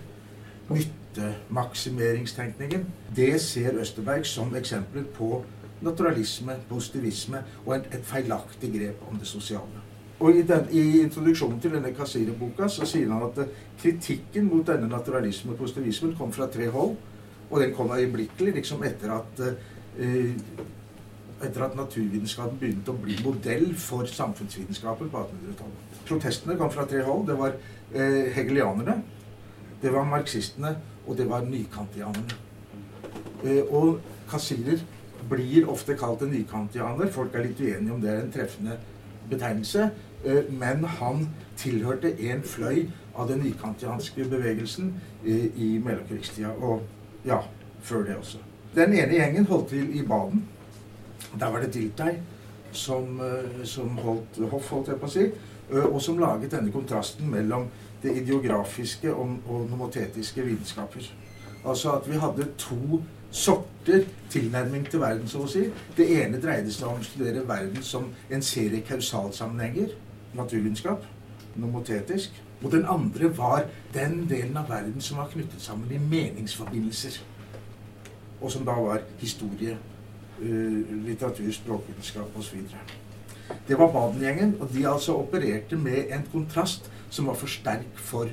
[0.70, 5.44] nyttemaksimeringstenkningen, det ser Østerberg som eksempler på
[5.82, 9.81] naturalisme, positivisme og et, feilaktig grep om det sosiale.
[10.22, 13.40] Og i, den, I introduksjonen til denne Kasire-boka så sier han at
[13.80, 16.94] kritikken mot denne naturalismen og positivismen kom fra tre hold.
[17.50, 19.42] Og den kom øyeblikkelig, liksom etter at,
[19.98, 20.28] uh,
[21.42, 25.98] etter at naturvitenskapen begynte å bli modell for samfunnsvitenskapen på 1800-tallet.
[26.06, 27.26] Protestene kom fra tre hold.
[27.28, 29.00] Det var uh, hegelianerne,
[29.82, 32.38] det var marxistene, og det var nykantianerne.
[33.42, 33.98] Uh, og
[34.30, 34.86] Kasirer
[35.28, 37.10] blir ofte kalt en nykantianer.
[37.10, 38.78] Folk er litt uenige om det er en treffende
[39.30, 39.90] betegnelse.
[40.50, 42.86] Men han tilhørte en fløy
[43.18, 46.54] av den nykantianske bevegelsen i mellomkrigstida.
[46.58, 46.82] Og
[47.26, 47.40] ja,
[47.82, 48.38] før det også.
[48.74, 50.44] Den ene gjengen holdt til i Baden.
[51.40, 52.14] Der var det Dilthey
[52.72, 55.26] som, eh, som holdt hoff, holdt jeg på å si,
[55.72, 57.66] og som laget denne kontrasten mellom
[58.02, 61.12] det ideografiske og, og nomotetiske vitenskaper.
[61.64, 65.64] Altså at vi hadde to sorter tilnærming til verden, så å si.
[65.96, 69.94] Det ene dreide seg om å studere verden som en serie kausalsammenhenger,
[70.34, 71.04] naturvitenskap,
[71.56, 72.42] nomotetisk.
[72.62, 73.64] Og den andre var
[73.94, 77.18] den delen av verden som var knyttet sammen i meningsforbindelser.
[78.40, 79.76] Og som da var historie,
[80.38, 82.62] uh, litteratur, språkvitenskap osv.
[83.68, 88.30] Det var Baden-gjengen, og de altså opererte med en kontrast som var for sterk for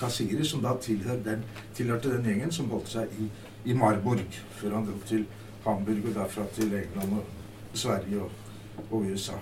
[0.00, 0.74] Kasiri, som da
[1.24, 3.28] den, tilhørte den gjengen som holdt seg i,
[3.64, 5.26] i, Marburg, før han dro til
[5.64, 7.24] Hamburg og derfra til England og
[7.74, 8.30] Sverige og,
[8.90, 9.38] og USA.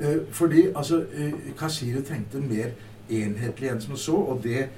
[0.00, 2.70] Eh, fordi altså, eh, Kasiri trengte mer
[3.10, 4.68] enhetlig enn som så, og det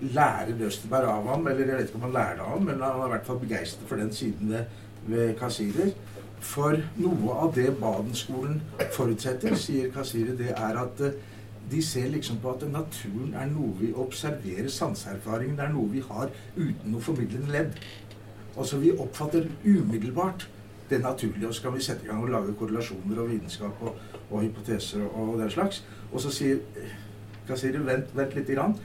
[0.00, 1.46] lærer Østerberg av ham.
[1.48, 3.26] Eller jeg vet ikke om han lærer det av ham, men han er i hvert
[3.26, 4.64] fall begeistret for den siden ved,
[5.06, 5.94] ved Kasirer.
[6.40, 8.60] For noe av det Baden-skolen
[8.94, 11.16] forutsetter, sier Kasiri, det er at eh,
[11.70, 16.30] de ser liksom på at naturen er noe vi observerer, sanseerfaringen er noe vi har
[16.56, 17.80] uten noe formidlende ledd.
[18.58, 20.48] Altså vi oppfatter umiddelbart
[20.90, 23.96] det naturlige, og så kan vi sette i gang og lage korrelasjoner og vitenskap og,
[24.30, 25.84] og hypoteser og, og den slags.
[26.12, 26.58] Og så sier
[27.48, 27.84] hva sier du?
[27.84, 28.76] Vent, vent lite Grann.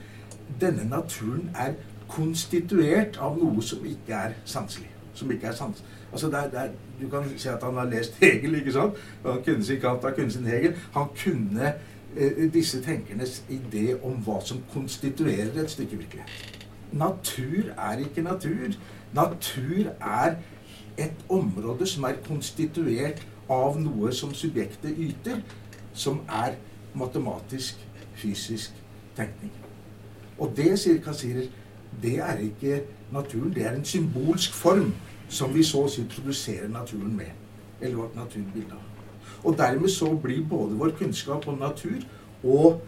[0.60, 1.74] Denne naturen er
[2.08, 4.88] konstituert av noe som ikke er sanselig.
[5.14, 5.84] Som ikke er sans.
[6.12, 9.00] Altså det er, det er, du kan si at han har lest Hegel, ikke sant?
[9.26, 10.76] Han kunne sin Kant, han kunne sin Hegel.
[10.94, 11.74] Han kunne
[12.16, 16.60] eh, disse tenkernes idé om hva som konstituerer et stykke virkelighet.
[16.94, 18.76] Natur er ikke natur.
[19.14, 20.36] Natur er
[20.98, 25.42] et område som er konstituert av noe som subjektet yter,
[25.94, 26.56] som er
[26.94, 27.80] matematisk
[28.14, 28.72] fysisk
[29.16, 29.52] tenkning.
[30.38, 31.50] Og det, sier Kasirer,
[32.02, 33.52] det er ikke naturen.
[33.54, 34.92] Det er en symbolsk form
[35.28, 37.30] som vi så å si produserer naturen med.
[37.80, 38.78] Eller vårt naturbilde.
[39.44, 42.02] Og dermed så blir både vår kunnskap om natur
[42.42, 42.80] og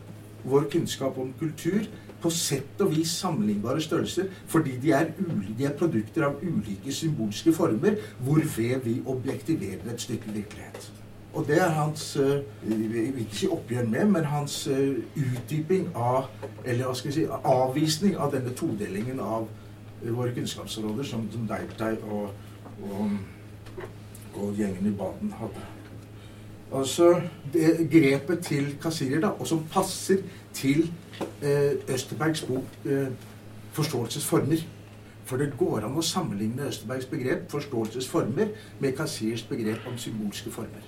[0.45, 1.87] vår kunnskap om kultur
[2.23, 6.93] på sett og vis sammenlignbare størrelser fordi de er, ulike, de er produkter av ulike
[6.95, 10.91] symbolske former hvorved vi objektiverer et stykke virkelighet.
[11.37, 12.41] Og det er hans eh,
[13.21, 16.31] ikke oppgjør med, men hans eh, utdyping av
[16.65, 19.45] Eller hva skal jeg si avvisning av denne todelingen av
[20.03, 21.45] eh, våre kunnskapsråder som, som
[22.11, 22.31] og,
[22.83, 23.19] og,
[24.35, 25.67] og, gjengen i Baden hadde.
[26.73, 27.13] Altså
[27.53, 30.25] det grepet til Kassirer, da, og som passer
[30.57, 30.89] til
[31.89, 33.07] Østerbergs bok eh,
[33.73, 34.65] 'Forståelsesformer'.
[35.25, 40.85] For det går an å sammenligne Østerbergs begrep 'forståelsesformer' med Kassiers begrep om symbolske former.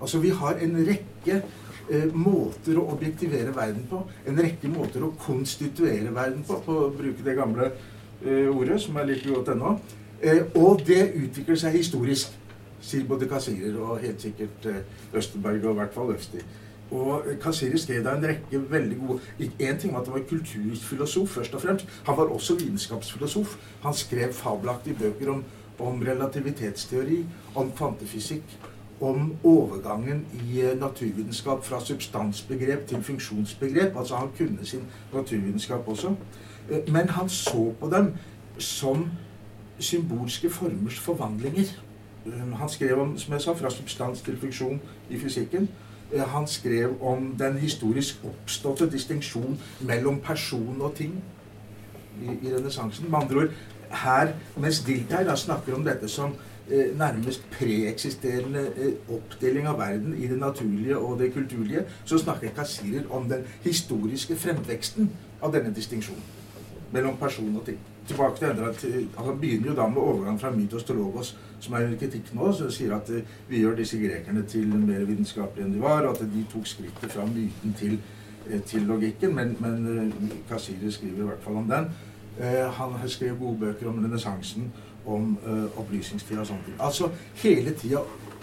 [0.00, 1.42] Altså Vi har en rekke
[1.90, 4.02] eh, måter å objektivere verden på.
[4.26, 7.72] En rekke måter å konstituere verden på, på å bruke det gamle
[8.24, 9.76] eh, ordet, som er like godt ennå.
[10.22, 12.32] Eh, og det utvikler seg historisk,
[12.80, 14.82] sier både Kassierer og helt sikkert eh,
[15.16, 16.40] Østerberg, og i hvert fall Øfsti.
[16.90, 19.20] Og Kasirer skrev da en rekke veldig gode
[19.62, 21.86] Én ting var at han var kulturfilosof, først og fremst.
[22.06, 23.56] Han var også vitenskapsfilosof.
[23.82, 25.44] Han skrev fabelaktige bøker om,
[25.78, 27.24] om relativitetsteori,
[27.54, 28.58] om kvantefysikk
[29.00, 33.96] om overgangen i eh, naturvitenskap fra substansbegrep til funksjonsbegrep.
[33.96, 34.82] Altså han kunne sin
[35.14, 36.14] naturvitenskap også.
[36.70, 38.12] Eh, men han så på dem
[38.58, 39.10] som
[39.78, 41.64] symbolske formers forvandlinger.
[42.26, 45.68] Eh, han skrev om som jeg sa, fra substans til funksjon i fysikken.
[46.10, 51.20] Han skrev om den historisk oppståtte distinksjon mellom person og ting.
[52.20, 53.10] i, i renessansen.
[53.10, 53.52] Med andre ord,
[53.90, 56.34] her, mens Dilthey snakker om dette som
[56.70, 62.54] eh, nærmest preeksisterende eh, oppdeling av verden i det naturlige og det kulturlige, så snakker
[62.56, 65.10] Kasirer om den historiske fremveksten
[65.42, 66.22] av denne distinksjonen
[66.92, 67.78] mellom person og ting.
[68.10, 68.72] Tilbake til endre,
[69.18, 72.48] han begynner jo da med overgang fra mytos til logos, som er en kritikk nå,
[72.58, 76.16] som sier at eh, vi gjør disse grekerne til mer vitenskapelige enn de var, og
[76.16, 77.98] at de tok skrittet fra myten til,
[78.48, 79.34] eh, til logikken.
[79.36, 81.90] Men, men Kasiri skriver i hvert fall om den.
[82.72, 84.72] han har skrevet gode bøker om renessansen,
[85.06, 85.38] om
[85.76, 86.76] opplysningstida og sånne ting.
[86.80, 87.10] Altså
[87.42, 88.00] hele tida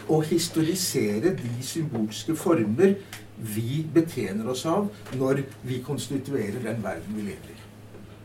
[0.08, 2.94] å historisere de symbolske former
[3.38, 7.58] vi betjener oss av når vi konstituerer den verden vi lever i.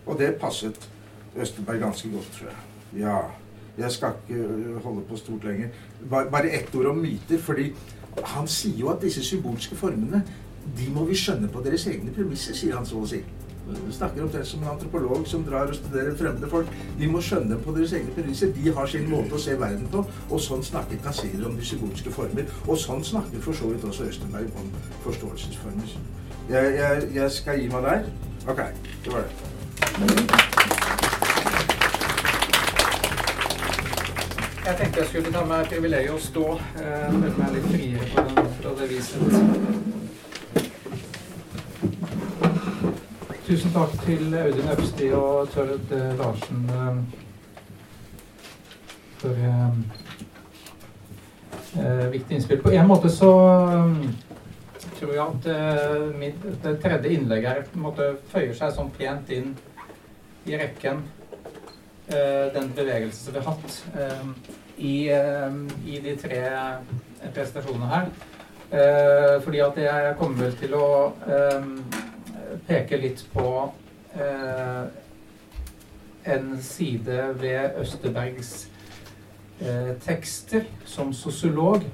[0.07, 0.89] Og det passet
[1.37, 3.03] Østerberg ganske godt, tror jeg.
[3.03, 3.19] Ja,
[3.79, 5.69] jeg skal ikke holde på stort lenger.
[6.11, 7.39] Bare ett ord om myter.
[7.39, 7.73] fordi
[8.25, 10.23] han sier jo at disse symbolske formene
[10.79, 13.23] de må vi skjønne på deres egne premisser, sier han så å si.
[13.67, 16.71] Vi snakker om det som en antropolog som drar og studerer fremmede folk.
[16.99, 18.51] De må skjønne på deres egne premisser.
[18.57, 20.03] De har sin måte å se verden på.
[20.31, 22.51] Og sånn snakker Kassirer om de symbolske former.
[22.67, 24.75] Og sånn snakker for så vidt også Østenberg om
[25.07, 25.97] forståelsesformer.
[26.51, 28.13] Jeg, jeg, jeg skal gi meg der.
[28.51, 28.63] Ok,
[29.07, 30.72] det var det.
[34.67, 36.43] Jeg tenkte jeg skulle ta meg privilegiet å stå.
[36.79, 39.23] Eh, føle meg litt friere på den, fra det viset.
[43.49, 47.01] Tusen takk til Audun Øvsti og Tørd eh, Larsen eh,
[49.19, 49.73] for eh,
[51.83, 52.63] eh, viktig innspill.
[52.63, 53.33] På en måte så
[55.01, 55.43] tror jeg at
[56.21, 59.57] mitt, det tredje innlegget her på en måte føyer seg sånn pent inn
[60.47, 61.22] i rekken Eh,
[62.55, 64.27] den bevegelsen vi har hatt eh,
[64.77, 65.55] i, eh,
[65.87, 66.43] i de tre
[67.35, 68.13] prestasjonene her.
[69.45, 70.87] Fordi at jeg kommer vel til å
[72.65, 73.51] peke litt på
[76.25, 78.55] en side ved Østerbergs
[80.07, 81.85] tekster som sosiolog.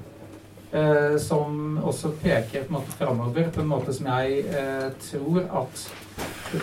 [1.19, 4.43] som også peker på en måte framover på en måte som jeg
[5.03, 5.85] tror at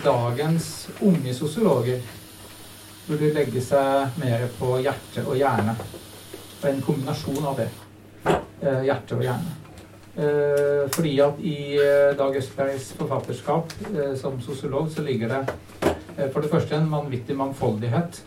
[0.03, 2.01] dagens unge sosiologer
[3.07, 5.75] burde legge seg mer på hjerte og hjerne.
[6.57, 7.69] Og en kombinasjon av det.
[8.27, 9.53] Eh, hjerte og hjerne.
[10.17, 13.73] Eh, fordi at i eh, Dag Østbergs forfatterskap
[14.17, 15.43] som sosiolog så ligger det
[16.33, 18.23] for det første en vanvittig mangfoldighet.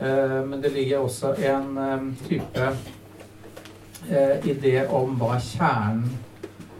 [0.00, 2.68] Men det ligger også en type
[4.48, 6.08] idé om hva kjernen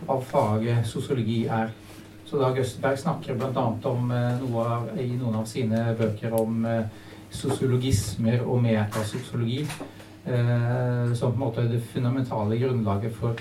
[0.08, 1.68] av faget sosiologi er.
[2.26, 3.66] Så Dag Østberg snakker bl.a.
[3.92, 4.08] om
[4.40, 6.64] noe av, i noen av sine bøker om
[7.30, 13.38] sosiologismer og metasosiologi eh, som på en måte er det fundamentale grunnlaget for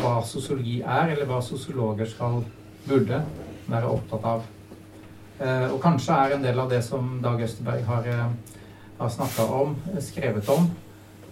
[0.00, 2.40] hva sosiologi er, eller hva sosiologer skal
[2.88, 3.22] burde
[3.68, 4.44] være opptatt av.
[5.38, 8.60] Eh, og kanskje er en del av det som Dag Østerberg har, eh,
[8.98, 10.70] har snakka om, skrevet om,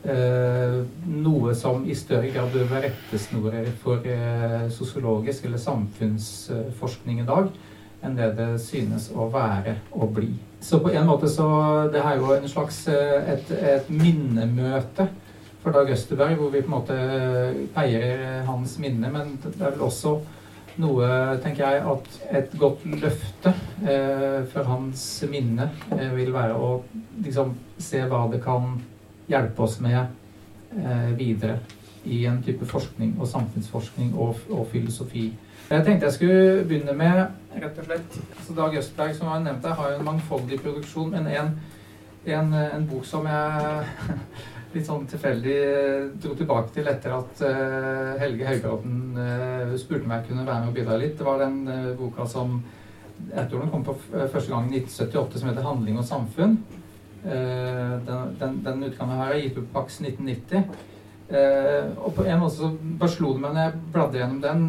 [0.06, 4.04] noe som i større grad bør være rettesnorer for
[4.70, 7.48] sosiologisk eller samfunnsforskning i dag
[8.04, 10.32] enn det det synes å være og bli.
[10.60, 11.46] Så på en måte så
[11.92, 15.08] Det er jo en slags eh, et, et minnemøte
[15.62, 16.96] for Dag Østerberg, hvor vi på en måte
[17.74, 19.10] feirer hans minne.
[19.10, 20.20] Men det er vel også
[20.82, 21.08] noe,
[21.42, 26.70] tenker jeg, at et godt løfte eh, for hans minne eh, vil være å
[27.24, 28.76] liksom se hva det kan
[29.30, 29.98] hjelpe oss med
[30.76, 31.58] eh, videre
[32.06, 35.30] i en type forskning og samfunnsforskning og, og filosofi.
[35.66, 37.16] Jeg tenkte jeg skulle begynne med
[37.58, 41.26] rett og slett altså Dag Østberg, som jeg deg, har jo en mangfoldig produksjon, men
[41.26, 41.48] en,
[42.22, 43.96] en, en, bok som jeg
[44.76, 45.56] litt sånn tilfeldig
[46.22, 50.60] dro tilbake til etter at uh, Helge Høybråten uh, spurte meg om jeg kunne være
[50.62, 51.18] med og bidra litt.
[51.18, 52.60] Det var den uh, boka som
[53.32, 56.58] jeg tror den kom på første gang i 1978, som heter 'Handling og samfunn'.
[57.26, 60.68] den, den, den utgaven her er gitt ut på Pax 1990.
[61.96, 62.68] og på en måte så
[63.00, 64.60] bare slo det meg når jeg bladde gjennom den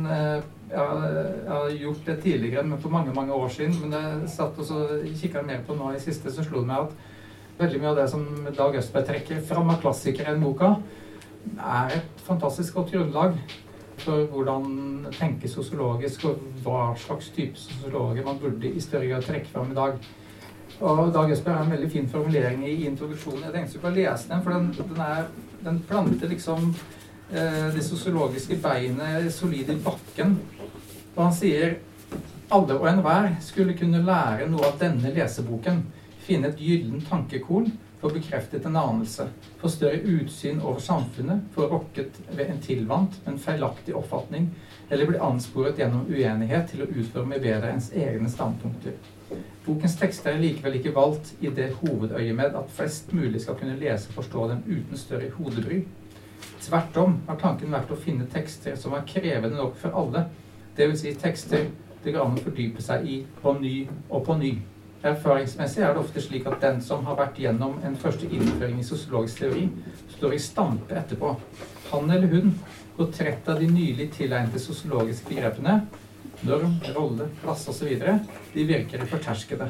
[0.69, 3.75] jeg har gjort det tidligere, men for mange mange år siden.
[3.81, 7.61] Men jeg satt og kikka mer på nå i siste, så slo det meg at
[7.61, 8.25] veldig mye av det som
[8.57, 10.75] Dag Østberg trekker fram av klassikere i boka,
[11.57, 13.39] er et fantastisk godt grunnlag
[13.97, 19.49] for hvordan tenke sosiologisk, og hva slags type sosiologer man burde i større grad trekke
[19.53, 19.97] fram i dag.
[20.77, 23.47] Og Dag Østberg har en veldig fin formulering i introduksjonen.
[23.47, 25.23] Jeg tenkte jeg skulle lese den, for den, den, er,
[25.63, 26.69] den planter liksom
[27.31, 30.37] eh, det sosiologiske beinet solid i bakken
[31.17, 31.79] og han sier
[32.53, 35.81] alle og enhver skulle kunne lære noe av denne leseboken,
[36.23, 39.25] finne et gyllent tankekorn, få bekreftet en anelse,
[39.57, 44.51] få større utsyn over samfunnet, få rokket ved en tilvant, men feilaktig oppfatning,
[44.89, 48.95] eller bli ansporet gjennom uenighet til å utforme bedre ens egne standpunkter.
[49.65, 54.11] Bokens tekster er likevel ikke valgt i det hovedøyemed at flest mulig skal kunne lese
[54.11, 55.81] og forstå dem uten større hodebry.
[56.63, 60.27] Tvert om har tanken vært å finne tekster som er krevende nok for alle,
[60.77, 61.01] dvs.
[61.01, 61.67] Si tekster
[62.03, 63.75] det går an å fordype seg i på ny
[64.07, 64.53] og på ny.
[65.07, 68.85] Erfaringsmessig er det ofte slik at den som har vært gjennom en første innføring i
[68.87, 69.67] sosiologisk teori,
[70.15, 71.35] står i stampe etterpå.
[71.91, 72.55] Han eller hun
[72.97, 75.81] går trett av de nylig tilegnede sosiologiske begrepene
[76.41, 78.03] norm, rolle, plass osv.
[78.53, 79.69] de virker forterskede.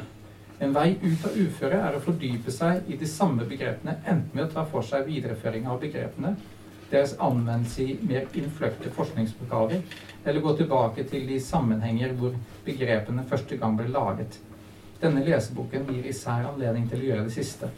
[0.60, 4.48] En vei ut av uføret er å fordype seg i de samme begrepene, enten med
[4.48, 6.34] å ta for seg videreføring av begrepene,
[6.90, 9.84] deres anvendelse i mer innfløkte forskningsoppgaver,
[10.24, 12.34] eller gå tilbake til de sammenhenger hvor
[12.66, 14.40] begrepene første gang ble laget.
[15.02, 17.70] Denne leseboken gir især anledning til å gjøre det siste.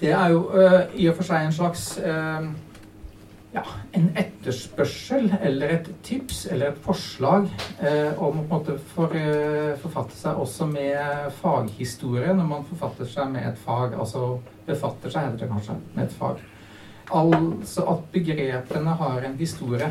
[0.00, 2.48] Det er jo øh, i og for seg en slags øh,
[3.54, 3.62] ja,
[3.96, 7.48] en etterspørsel eller et tips eller et forslag
[7.82, 9.16] øh, om å på en måte for,
[9.82, 13.96] forfatte seg også med faghistorie når man forfatter seg med et fag.
[13.98, 14.36] Altså
[14.68, 16.46] befatter seg, heter det kanskje, med et fag.
[17.18, 19.90] Altså at begrepene har en historie.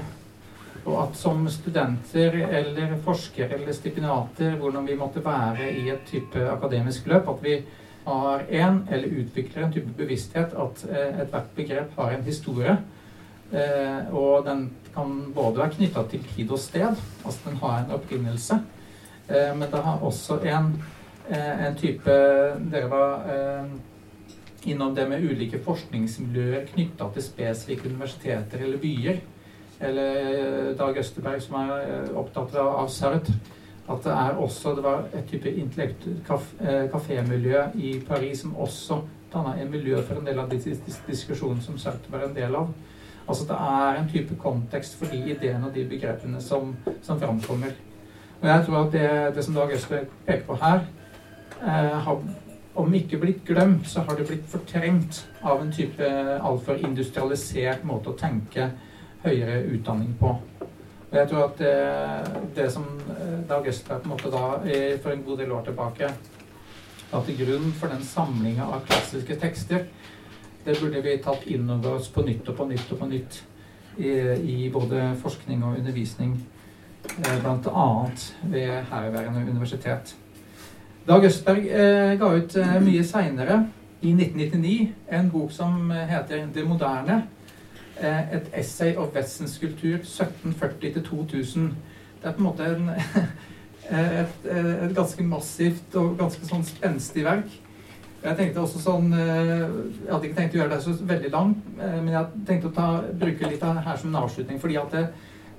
[0.88, 6.46] Og at som studenter eller forskere eller stipendiater, hvordan vi måtte være i et type
[6.48, 7.58] akademisk løp, at vi
[8.08, 12.78] har en, eller utvikler en type bevissthet at eh, ethvert begrep har en historie
[13.52, 17.94] Eh, og den kan både være knytta til tid og sted, altså den har en
[17.96, 18.58] opprinnelse,
[19.30, 20.74] eh, men det har også en,
[21.30, 22.12] en type
[22.72, 23.24] Dere var
[24.68, 29.20] innom det med ulike forskningsmiljøer knytta til spesifikke universiteter eller byer.
[29.80, 33.32] Eller eh, Dag Østerberg, som er eh, opptatt av Sert,
[33.88, 35.48] At det er også det var et type
[36.92, 38.98] kafémiljø i Paris som også
[39.34, 40.60] danna en miljø for en del av de
[41.08, 42.74] diskusjonene som Sert var en del av.
[43.28, 47.72] Altså det er en type kontekst for de ideene og de begrepene som, som framkommer.
[48.42, 50.84] Og jeg tror at det, det som Dag Østberg peker på her,
[51.62, 52.22] eh, har
[52.78, 58.12] om ikke blitt glemt, så har det blitt fortrengt av en type altfor industrialisert måte
[58.12, 58.70] å tenke
[59.28, 60.34] høyere utdanning på.
[61.08, 61.76] Og jeg tror at det,
[62.56, 64.48] det som eh, Dag Østberg på en måte da
[65.04, 66.12] for en god del år tilbake
[67.12, 69.86] la til grunn for den samlinga av klassiske tekster,
[70.66, 73.40] det burde vi tatt inn over oss på nytt og på nytt og på nytt
[73.98, 76.36] i, i både forskning og undervisning,
[77.16, 77.88] eh, bl.a.
[78.52, 80.16] ved herværende universitet.
[81.08, 83.64] Dag Østberg eh, ga ut eh, mye seinere,
[83.98, 87.22] i 1999, en bok som heter 'Det moderne'.
[88.02, 91.70] Eh, et essay of Westens kultur 1740-2000.
[92.22, 92.90] Det er på en måte en,
[93.90, 97.56] et, et, ganske massivt og ganske sånn spenstig verk.
[98.24, 101.66] Jeg tenkte også sånn eh, Jeg hadde ikke tenkt å gjøre det så veldig langt,
[101.78, 102.88] eh, men jeg tenkte å ta,
[103.26, 104.62] bruke litt av det her som en avslutning.
[104.62, 105.04] fordi at det,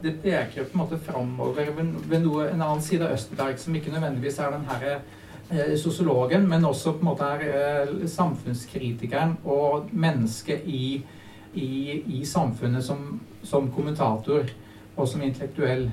[0.02, 3.94] det peker på en måte framover ved noe, en annen side av Østerberg som ikke
[3.94, 4.88] nødvendigvis er den her
[5.50, 11.00] eh, sosiologen, men også på en måte er eh, samfunnskritikeren og mennesket i,
[11.54, 14.48] i, i samfunnet som, som, kommentator
[14.96, 15.88] og som intellektuell.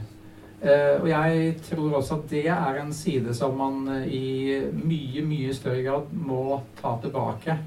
[0.65, 5.23] Uh, og jeg tror også at det er en side som man uh, i mye,
[5.25, 7.57] mye større grad må ta tilbake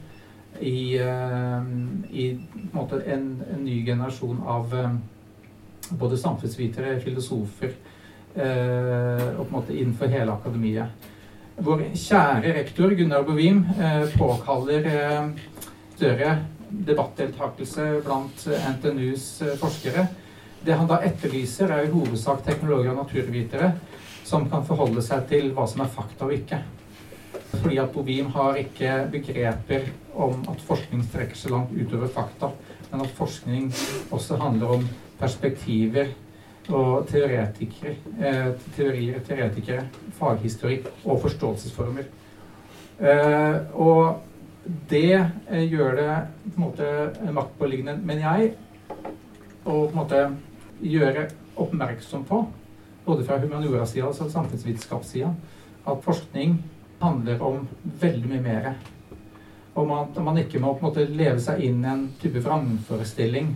[0.61, 1.69] i, uh,
[2.11, 4.75] i en, måte, en, en, ny generasjon av
[5.99, 7.77] både samfunnsvitere, filosofer
[8.39, 11.07] og på en måte innenfor hele akademiet.
[11.65, 13.65] Vår kjære rektor Gunnar Bovim
[14.19, 14.85] påkaller
[15.97, 16.35] større
[16.71, 19.29] debattdeltakelse blant NTNUs
[19.61, 20.09] forskere
[20.61, 23.73] det han da etterlyser, er i hovedsak teknologer og naturvitere
[24.27, 26.61] som kan forholde seg til hva som er fakta og ikke.
[27.55, 29.89] Fordi at Bovim har ikke begreper
[30.19, 32.51] om at forskning strekker seg langt utover fakta,
[32.91, 33.71] men at forskning
[34.15, 34.89] også handler om
[35.19, 36.11] perspektiver
[36.69, 39.87] og teoretikere, eh, teorier, teoretikere,
[40.19, 42.11] faghistorikk og forståelsesformer.
[42.99, 44.28] Eh, og
[44.65, 46.89] det eh, gjør det på en måte
[47.35, 48.55] maktpåliggende, mener jeg,
[49.65, 50.25] å på en måte
[50.83, 51.29] gjøre
[51.59, 52.43] oppmerksom på,
[53.07, 55.33] både fra humaniora-sida og samfunnsvitenskapssida,
[55.89, 56.59] at forskning
[57.01, 57.65] handler om
[58.01, 58.71] veldig mye mer.
[59.79, 63.53] Om at man ikke må på en måte leve seg inn i en type vrangforestilling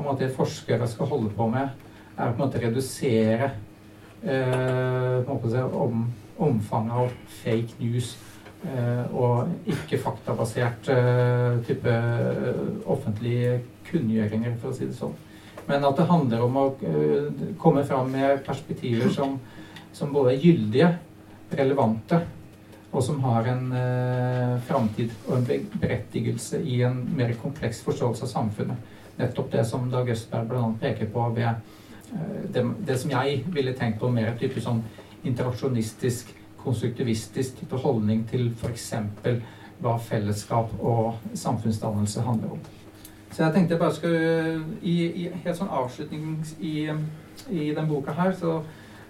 [0.00, 1.70] om at det forskere skal holde på med,
[2.16, 3.52] er på en måte redusere
[4.24, 6.04] eh, om,
[6.38, 8.12] omfanget av fake news
[8.62, 12.60] og ikke faktabasert eh, type eh,
[12.90, 13.56] offentlige
[13.88, 15.16] kunngjøringer, for å si det sånn.
[15.66, 16.66] Men at det handler om å
[17.62, 19.36] komme fram med perspektiver som,
[19.94, 20.88] som, både er gyldige,
[21.54, 22.18] relevante,
[22.92, 28.32] og som har en eh, framtid og en berettigelse i en mer kompleks forståelse av
[28.32, 28.90] samfunnet.
[29.18, 30.66] Nettopp det som Dag Østberg bl.a.
[30.80, 31.62] peker på ved
[32.52, 34.82] det, det, som jeg ville tenkt på mer type sånn
[35.24, 36.34] interaksjonistisk
[36.64, 38.92] konstruktivistisk holdning til f.eks.
[39.82, 42.62] hva fellesskap og samfunnsdannelse handler om.
[43.32, 46.90] Så jeg tenkte jeg bare skulle I, i helt sånn avslutning i,
[47.50, 48.58] i den boka her så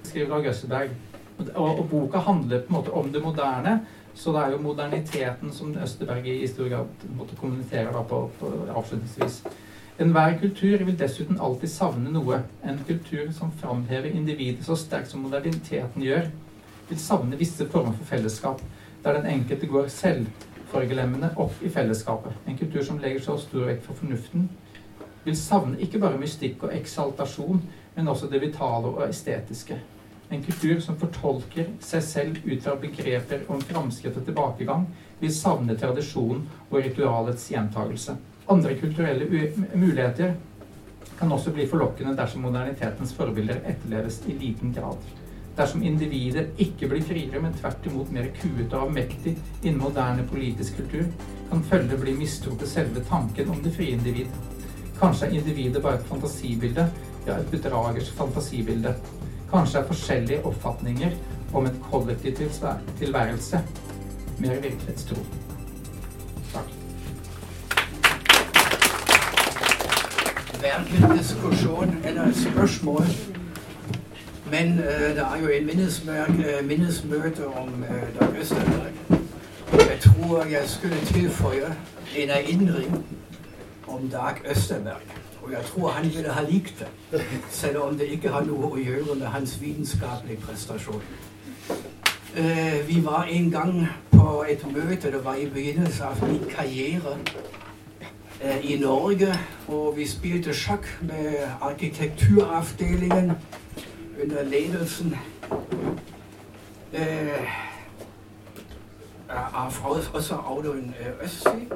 [0.06, 0.94] skriver Dag Østerberg
[1.54, 3.80] og, og, boka handler på en måte om det moderne.
[4.14, 8.50] Så det er jo moderniteten som Østerberg i stor grad måtte kommunisere da på, på
[8.68, 9.42] avslutningsvis.
[10.00, 12.42] Enhver kultur vil dessuten alltid savne noe.
[12.64, 16.28] En kultur som framhever individet så sterkt som moderniteten gjør,
[16.88, 18.62] vil savne visse former for fellesskap,
[19.04, 22.32] der den enkelte går selvforglemmende opp i fellesskapet.
[22.46, 24.48] En kultur som legger så stor vekt for fornuften,
[25.24, 27.62] vil savne ikke bare mystikk og eksaltasjon,
[27.94, 29.78] men også det vitale og estetiske.
[30.32, 34.86] En kultur som fortolker seg selv ut fra begreper om framskritt og tilbakegang,
[35.20, 38.16] vil savne tradisjonen og ritualets gjentagelse.
[38.50, 39.28] Andre kulturelle
[39.74, 40.34] muligheter
[41.18, 44.98] kan også bli forlokkende dersom modernitetens forbilder etterleves i liten grad.
[45.56, 50.78] Dersom individet ikke blir friere, men tvert imot mer kuet og avmektig innen moderne politisk
[50.80, 51.04] kultur,
[51.50, 54.32] kan følge bli mistro til selve tanken om det frie individ.
[55.00, 56.86] Kanskje er individet bare et fantasibilde,
[57.26, 58.94] ja, et bedragers fantasibilde.
[59.52, 61.16] Kanskje er forskjellige oppfatninger
[61.52, 62.48] om et kollektiv
[62.98, 63.60] tilværelse
[64.38, 65.16] mer virkelighetstro.
[66.52, 66.72] Takk.
[70.62, 73.41] verken diskusjon eller spørsmål.
[74.52, 75.66] Men uh, det er jo en
[76.66, 78.92] minnesmøte om uh, Dag Østerberg.
[79.72, 81.74] Jeg tror jeg skulle tilføye
[82.16, 83.04] en erindring
[83.86, 85.00] om Dag Østerberg.
[85.42, 88.76] Og jeg tror han ville ha likt det, selv om det ikke har noe å
[88.76, 91.02] gjøre med hans vitenskapelige prestasjon.
[92.86, 97.16] vi var en gang på et møte, det var i begynnelsen av min karriere
[98.62, 99.32] i Norge.
[99.68, 103.32] Og vi spilte sjakk med arkitekturavdelingen
[104.22, 105.16] under ledelsen
[106.92, 107.48] eh,
[109.28, 109.72] av
[110.12, 111.72] også Audun eh, Østby.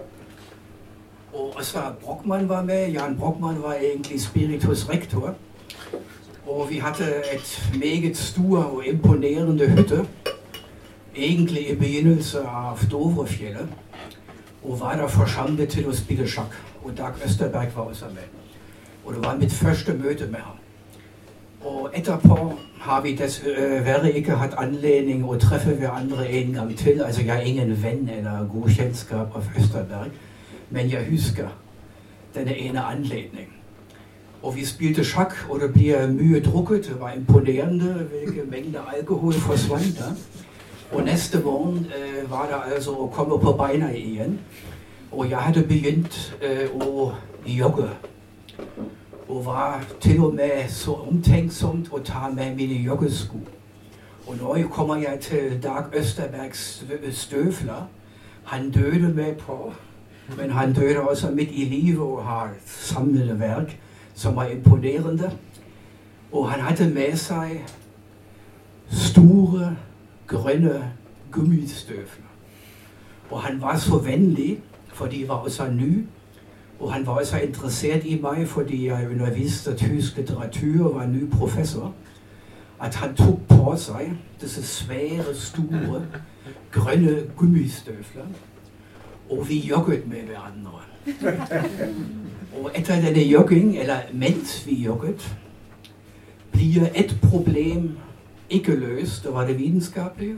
[1.33, 2.91] Og også Brochmann var med.
[2.91, 5.35] Jan Brochmann var egentlig spiritus rektor.
[6.47, 10.09] Og vi hadde et meget stor og imponerende hytte.
[11.17, 13.69] Egentlig i begynnelsen av Dovrefjellet
[14.63, 16.55] og var der forsamlet til å spille sjakk.
[16.85, 18.27] Og Dag Østerberg var også med.
[19.05, 20.66] Og det var mitt første møte med ham.
[21.67, 27.03] Og etterpå har vi dessverre ikke hatt anledning å treffe hverandre en gang til.
[27.03, 30.11] Altså, jeg er ingen venn eller god kjennskap av Østerberg,
[30.71, 31.49] men jeg husker
[32.35, 33.49] denne ene anledning.
[34.43, 36.87] Og vi spilte sjakk, og det ble mye drukket.
[36.87, 40.03] Det var imponerende hvilken alkohol forsvant.
[40.93, 44.39] Og neste morgen øh, var det altså å komme på beina igjen.
[45.12, 47.12] Og jeg hadde begynt øh, å
[47.47, 47.89] jogge.
[49.29, 53.41] Og var til og med så omtenksomt å ta med mine joggesko.
[54.27, 57.89] Og nå kommer jeg til Dag Østerbergs støvler.
[58.45, 59.72] Han døde med på,
[60.37, 63.79] men han døde også midt i livet og har samlede verk
[64.14, 65.31] som var imponerende.
[66.33, 67.64] Og han hadde med seg
[68.91, 69.77] store
[70.27, 70.93] grønne
[71.33, 72.27] gummistøvler.
[73.31, 74.61] Og han var så vennlig,
[74.95, 76.07] for de var også ny.
[76.81, 81.31] Og han var også interessert i meg fordi jeg underviste tysk litteratur og var ny
[81.31, 81.95] professor.
[82.81, 86.03] At han tok på seg disse svære, store,
[86.72, 88.29] grønne gummistøvler.
[89.31, 90.81] Og vi jogget med hverandre.
[92.62, 95.37] Og etter denne jogging, eller mens vi jogget,
[96.53, 97.97] blir et problem
[98.51, 100.37] ikke løst, det var det vitenskapelige.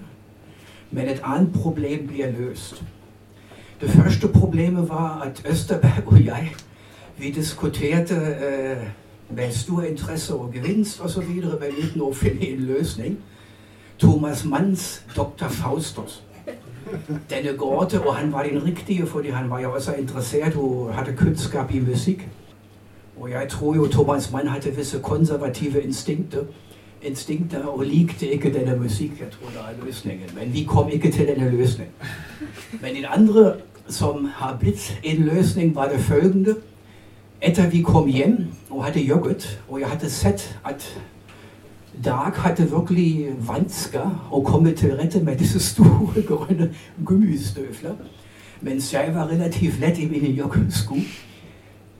[0.90, 2.84] Men et annet problem blir løst.
[3.80, 6.54] Det første problemet var at Østerberg og jeg
[7.18, 8.86] vi diskuterte eh,
[9.36, 11.28] med stor interesse og gevinst osv.,
[11.60, 13.18] men uten å finne en løsning.
[13.98, 15.48] Thomas Manns Dr.
[15.48, 16.22] Faustus.
[17.30, 21.16] Denne gårde, og han var den riktige, fordi han var jo også interessert og hadde
[21.16, 22.28] kunnskap i musikk.
[23.16, 26.44] Og jeg tror jo Thomas Mann hadde visse konservative instinkter
[27.02, 29.20] instinkter og likte ikke denne musikk.
[29.20, 30.30] Jeg tror det er løsningen.
[30.34, 31.94] Men vi kom ikke til denne løsningen.
[32.80, 33.54] Men den andre
[33.88, 36.54] som har blitt en løsning, var det følgende.
[37.42, 41.00] Etter vi kom hjem og hadde jogget, og jeg hadde sett at
[42.04, 46.68] Dag hadde virkelig vansker å komme til rette med disse store, grønne
[47.04, 47.96] gummistøvler.
[48.60, 50.94] Mens jeg var relativt lett i mine joggesko,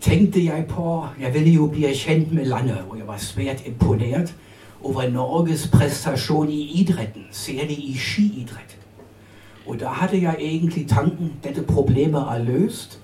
[0.01, 4.35] tenkte jeg på Jeg ville jo bli kjent med landet, og jeg var svært imponert
[4.83, 8.79] over Norges prestasjon i idretten, særlig i skiidrett.
[9.67, 13.01] Og da hadde jeg egentlig tanken dette problemet er løst.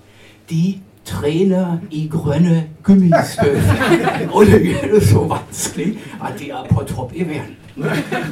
[0.49, 4.29] De trener i grønne gummistøvler.
[4.33, 7.55] Og det er så vanskelig at de er på topp i verden.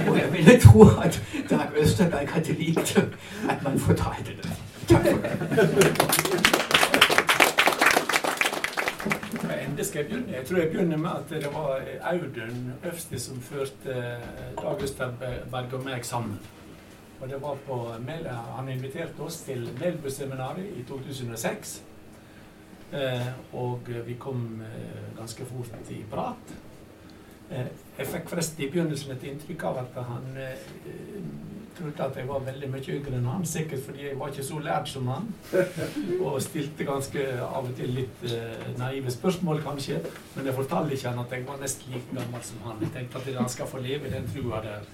[0.10, 2.98] Og jeg ville tro at Dag Østerberg hadde likt
[3.50, 4.52] at man fortalte det.
[4.88, 6.63] Takk for det.
[9.84, 10.32] Hva skal jeg begynne?
[10.32, 13.96] Jeg tror jeg begynner med at det var Audun Øfsti som førte
[14.56, 16.38] Dag Østerberg og meg sammen.
[17.20, 17.80] Og det var på
[18.56, 21.84] Han inviterte oss til Melbu-seminaret i 2006.
[22.94, 26.56] Eh, og vi kom eh, ganske fort i prat.
[27.52, 27.68] Eh,
[27.98, 30.64] jeg fikk forresten i begynnelsen et inntrykk av at han eh,
[31.78, 34.60] trodde at jeg var veldig mye yngre enn han, sikkert fordi jeg var ikke så
[34.64, 35.30] lært som han.
[36.26, 40.02] Og stilte ganske av og til litt uh, naive spørsmål, kanskje.
[40.36, 42.84] Men jeg fortalte ikke han at jeg var nesten like gammel som han.
[42.86, 44.88] Jeg tenkte at han skal få leve i den trua der.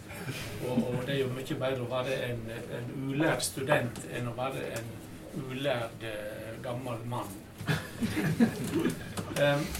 [0.68, 2.42] Og, og det er jo mye bedre å være en,
[2.80, 4.90] en ulært student enn å være en
[5.50, 7.38] ulærd uh, gammel mann.
[9.40, 9.64] Um,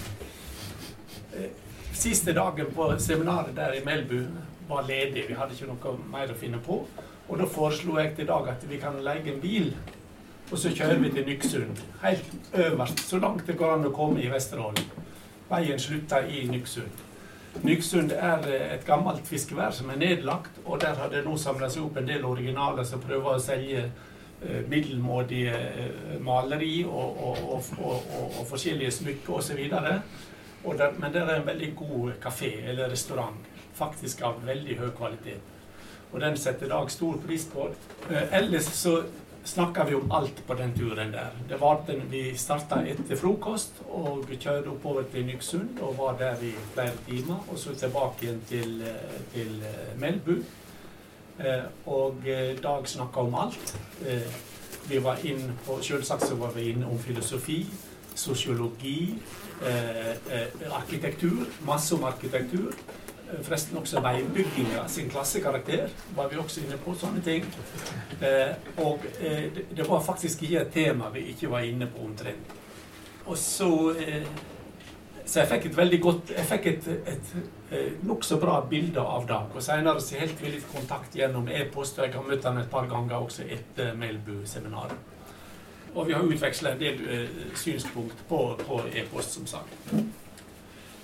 [2.00, 4.22] Siste dagen på seminaret der i Melbu
[4.70, 5.26] var ledig.
[5.28, 6.82] Vi hadde ikke noe mer å finne på.
[7.30, 9.70] Og da foreslo jeg til Dag at vi kan leie en bil,
[10.50, 11.84] og så kjører vi til Nyksund.
[12.02, 14.88] Helt øverst, så langt det går an å komme i Vesterålen.
[15.50, 17.06] Veien slutter i Nyksund.
[17.62, 21.86] Nyksund er et gammelt fiskevær som er nedlagt, og der har det nå samla seg
[21.86, 28.12] opp en del originaler som prøver å selge eh, middelmådige eh, maleri og, og, og,
[28.40, 29.64] og forskjellige smykker osv.
[30.62, 33.49] Men det er en veldig god kafé eller restaurant,
[33.80, 35.40] faktisk av veldig høy kvalitet.
[36.12, 37.68] Og den setter Dag stor pris på.
[38.10, 39.02] Eh, ellers så
[39.44, 41.30] snakka vi om alt på den turen der.
[41.48, 46.42] Det var den, Vi starta etter frokost og kjørte oppover til Nyksund og var der
[46.42, 47.44] i flere timer.
[47.48, 50.42] Og så tilbake igjen til, eh, til eh, Melbu.
[51.86, 52.16] Og
[52.62, 53.76] Dag snakka om alt.
[54.88, 57.66] Vi var inn på, Selvsagt så var vi inne om filosofi,
[58.14, 59.18] sosiologi,
[60.70, 61.46] arkitektur.
[61.64, 62.74] Masse om arkitektur.
[63.42, 66.94] Forresten også veibygginga sin klassekarakter var vi også inne på.
[66.94, 67.44] sånne ting.
[68.20, 69.44] Eh, og eh,
[69.76, 72.56] det var faktisk ikke et tema vi ikke var inne på omtrent.
[73.26, 74.26] Og så eh,
[75.24, 77.28] Så jeg fikk et veldig godt Jeg fikk et, et,
[77.70, 79.54] et nokså bra bilde av Dag.
[79.54, 82.88] Og senere så holdt vi kontakt gjennom e-post, og jeg har møtt han et par
[82.90, 84.96] ganger også etter Melbu-seminaret.
[85.94, 89.90] Og vi har utveksla en del uh, synspunkt på, på e-post, som sagt.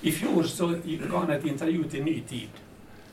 [0.03, 0.69] I fjor så
[1.11, 2.63] ga han et intervju til Ny Tid.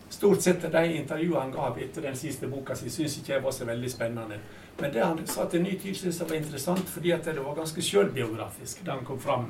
[0.10, 3.56] Stort sett de intervjuene han ga etter den siste boka si, syns ikke jeg var
[3.56, 4.38] så veldig spennende.
[4.80, 7.56] Men det han sa til Ny Tid, syns jeg var interessant, fordi at det var
[7.58, 9.48] ganske sjølbiografisk, det han kom fram.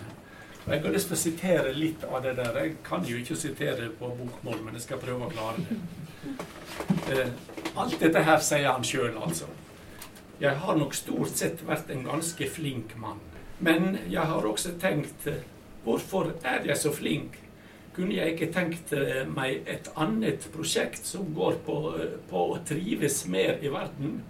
[0.66, 2.58] Og Jeg har lyst til å sitere litt av det der.
[2.62, 5.82] Jeg kan jo ikke sitere på bokmål, men jeg skal prøve å klare det.
[7.12, 7.28] Eh,
[7.76, 9.50] alt dette her sier han sjøl, altså.
[10.40, 13.20] Jeg har nok stort sett vært en ganske flink mann.
[13.60, 15.28] Men jeg har også tenkt
[15.84, 17.40] Hvorfor er jeg så flink?
[17.94, 22.62] Kunne jeg ikke tenkt eh, meg et annet prosjekt som går på, eh, på å
[22.66, 24.22] trives mer i verden?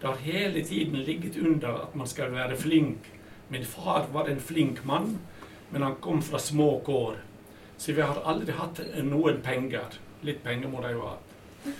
[0.00, 3.08] Det har hele tiden ligget under at man skal være flink.
[3.48, 5.16] Min far var en flink mann,
[5.70, 7.16] men han kom fra små kår.
[7.78, 9.96] Så vi har aldri hatt noen penger.
[10.22, 11.16] Litt penger må de jo ha.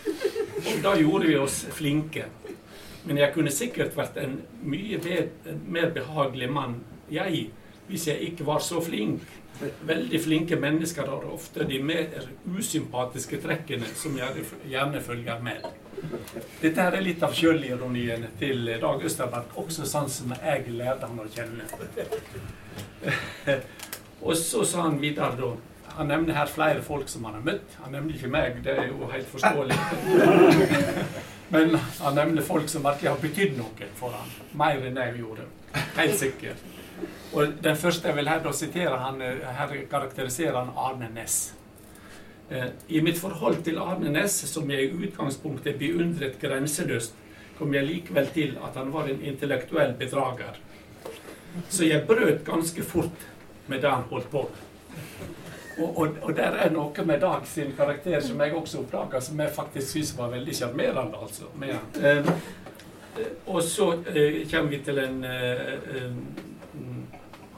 [0.66, 2.26] Og da gjorde vi oss flinke.
[3.06, 4.98] Men jeg kunne sikkert vært en mye
[5.68, 6.80] mer behagelig mann,
[7.12, 7.50] jeg,
[7.88, 9.22] hvis jeg ikke var så flink.
[9.88, 12.26] Veldig flinke mennesker har ofte de mer
[12.58, 15.64] usympatiske trekkene som gjerne følger med.
[16.60, 21.22] Dette her er litt av sjølironien til Dag Østerberg, også sånn som jeg lærte han
[21.22, 21.64] å kjenne.
[24.26, 25.54] Og så sa han videre da
[25.96, 27.76] Han nevner her flere folk som han har møtt.
[27.80, 29.76] Han nevner ikke meg, det er jo helt forståelig.
[31.54, 35.46] Men han nevner folk som virkelig har betydd noe for han, mer enn jeg gjorde.
[35.96, 36.75] Helt sikkert.
[37.32, 41.54] Og Den første jeg vil her sitere, han, eh, her karakteriserer han Arne Næss.
[42.50, 47.14] Eh, I mitt forhold til Arne Næss, som jeg i utgangspunktet beundret grenseløst,
[47.58, 50.60] kom jeg likevel til at han var en intellektuell bedrager.
[51.68, 53.26] Så jeg brøt ganske fort
[53.66, 54.66] med det han holdt på med.
[55.78, 59.40] Og, og, og, der er noe med Dag sin karakter som jeg også oppdaga, som
[59.40, 61.18] jeg faktisk syns var veldig sjarmerende.
[61.20, 61.50] Altså,
[62.00, 62.30] eh,
[63.46, 66.06] og så eh, kommer vi til en eh,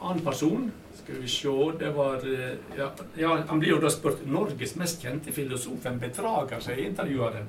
[0.01, 0.71] annen person.
[0.99, 5.03] Skal vi se Det var eh, ja, ja, Han blir jo da spurt Norges mest
[5.03, 7.49] kjente filosof, en bedrager, sier intervjueren.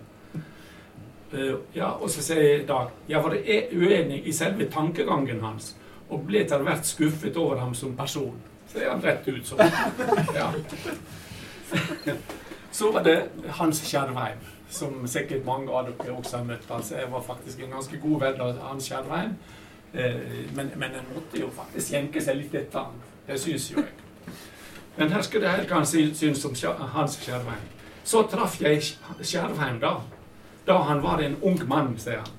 [1.30, 5.76] Uh, ja, og så sier jeg da jeg var uenig i selve tankegangen hans
[6.10, 8.40] og ble etter hvert skuffet over ham som person.
[8.72, 9.62] Så er han rett ut sånn.
[10.40, 10.50] Ja.
[12.72, 13.30] Så var det
[13.60, 14.42] Hans Skjervheim,
[14.74, 16.66] som sikkert mange av dere også har møtt.
[16.70, 19.36] Altså, jeg var faktisk en ganske god venn av Hans Skjervheim.
[19.94, 20.16] Eh,
[20.56, 23.02] men, men en måtte jo faktisk jenke seg litt etter han.
[23.28, 23.96] Det syns jo jeg.
[24.98, 26.56] Men her skal det her kanskje synes som
[26.94, 27.68] Hans Skjervheim.
[28.04, 28.82] Så traff jeg
[29.22, 30.00] Skjervheim da.
[30.68, 32.36] Da han var en ung mann, sier han.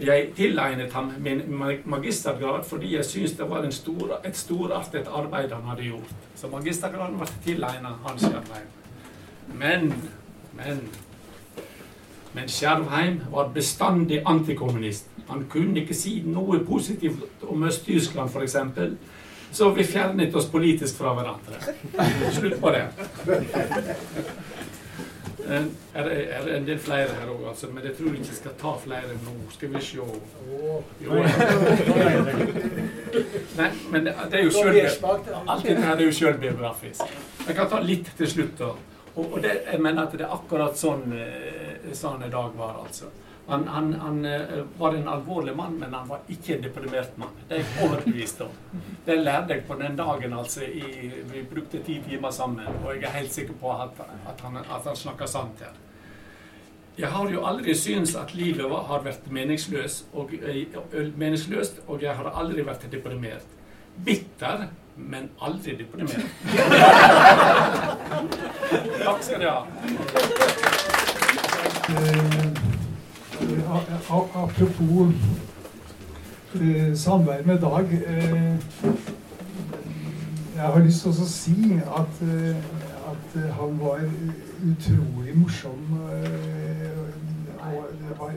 [0.00, 1.42] Jeg tilegnet ham min
[1.84, 6.12] magistergrad fordi jeg syntes det var stor, et storartet arbeid han hadde gjort.
[6.36, 8.68] Så magistergraden ble tilegnet Hans Skjervheim.
[9.54, 9.92] Men,
[10.52, 10.88] men
[12.36, 15.06] Men Skjervheim var bestandig antikommunist.
[15.28, 18.56] Han kunne ikke si noe positivt om Øst-Tyskland, f.eks.
[19.52, 21.60] Så vi fjernet oss politisk fra hverandre.
[22.36, 22.84] Slutt på det.
[25.46, 25.62] Eh,
[25.94, 28.54] er er det en del flere her òg, altså, men jeg tror ikke jeg skal
[28.58, 29.34] ta flere nå.
[29.54, 30.06] Skal vi se jo.
[33.56, 35.04] Nei, men det, det er jo sjølbiografisk.
[35.46, 37.14] Alt dette her er jo sjølbiografisk.
[37.46, 38.58] Jeg kan ta litt til slutt.
[38.58, 38.72] da.
[39.14, 41.14] Og, og det, jeg mener at det er akkurat sånn,
[41.94, 43.12] sånn i Dag var, altså.
[43.48, 44.40] Han, han, han, eh,
[44.78, 47.28] var en alvorlig mann, men han var ikke en deprimert mann.
[47.48, 48.48] Det er jeg overbevist om.
[49.06, 53.04] Det lærte jeg på den dagen altså, i, vi brukte ti timer sammen, og jeg
[53.06, 55.70] er helt sikker på at, at han, at han snakker sant her.
[56.98, 60.30] Jeg har jo aldri syntes at livet har vært meningsløst og,
[61.16, 63.46] meningsløst, og jeg har aldri vært deprimert.
[64.04, 64.66] Bitter,
[64.96, 66.16] men aldri deprimert.
[69.04, 69.66] Takk skal dere ha.
[73.40, 73.70] Eh,
[74.34, 75.12] apropos
[76.54, 77.84] eh, samvær med Dag.
[77.84, 78.56] Eh,
[80.54, 82.22] jeg har lyst til å si at,
[83.10, 84.00] at han var
[84.70, 85.98] utrolig morsom.
[87.66, 88.32] Og det var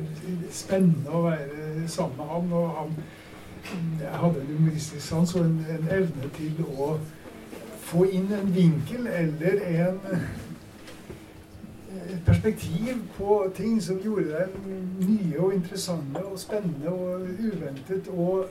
[0.51, 2.53] spennende å være sammen med ham.
[2.53, 2.93] Og han
[4.01, 6.97] jeg hadde en humoristisk sans og en, en evne til å
[7.87, 9.99] få inn en vinkel eller en
[12.09, 14.55] et perspektiv på ting som gjorde deg
[15.09, 18.47] nye og interessante og spennende og uventet og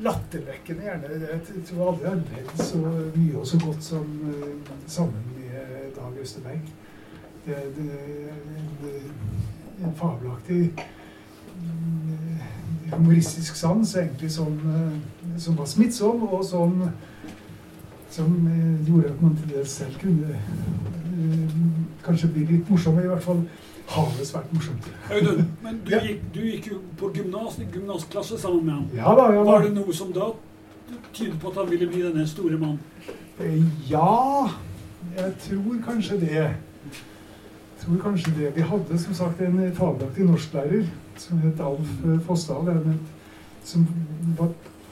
[0.00, 0.82] lattervekkende.
[0.86, 1.08] Gjerne.
[1.56, 2.78] Jeg tror aldri har ledd så
[3.16, 6.70] mye og så godt som uh, sammen med Dag Østerberg.
[7.46, 7.90] Det, det,
[8.82, 8.94] det,
[9.80, 12.46] en fabelaktig uh,
[12.92, 14.60] humoristisk sans egentlig som,
[15.38, 16.82] som, var smittsom, og som,
[18.10, 18.48] som
[18.86, 20.38] gjorde at man til dels selv kunne
[22.04, 23.04] kanskje blir litt morsomme.
[23.04, 23.42] I hvert fall
[23.90, 24.86] har det svært morsomt.
[25.10, 26.00] Audun, men du, ja.
[26.04, 28.86] gikk, du, gikk, jo på gymnas, gymnasklasse sammen med ham.
[28.94, 29.50] Ja, da, ja, da.
[29.50, 30.30] Var det noe som da
[31.12, 32.80] tydet på at han ville bli denne store mannen?
[33.40, 34.48] Eh, ja,
[35.16, 36.34] jeg tror kanskje det.
[36.40, 38.56] Jeg tror kanskje det.
[38.56, 40.84] Vi hadde som sagt en fabelaktig norsklærer
[41.18, 42.84] som het Alf eh, Fossdal,
[43.64, 43.86] som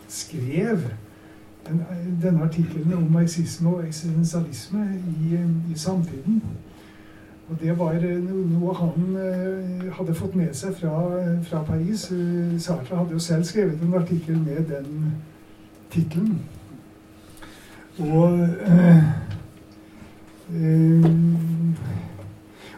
[0.08, 0.88] skrev
[2.22, 4.86] denne artikkelen om marxisme og eksistensialisme
[5.20, 5.38] i,
[5.72, 6.42] i samtiden.
[7.48, 10.98] Og det var eh, noe han eh, hadde fått med seg fra,
[11.48, 12.10] fra Paris.
[12.12, 15.14] Eh, Sartre hadde jo selv skrevet en artikkel med den
[15.92, 16.42] tittelen.
[17.98, 18.44] Og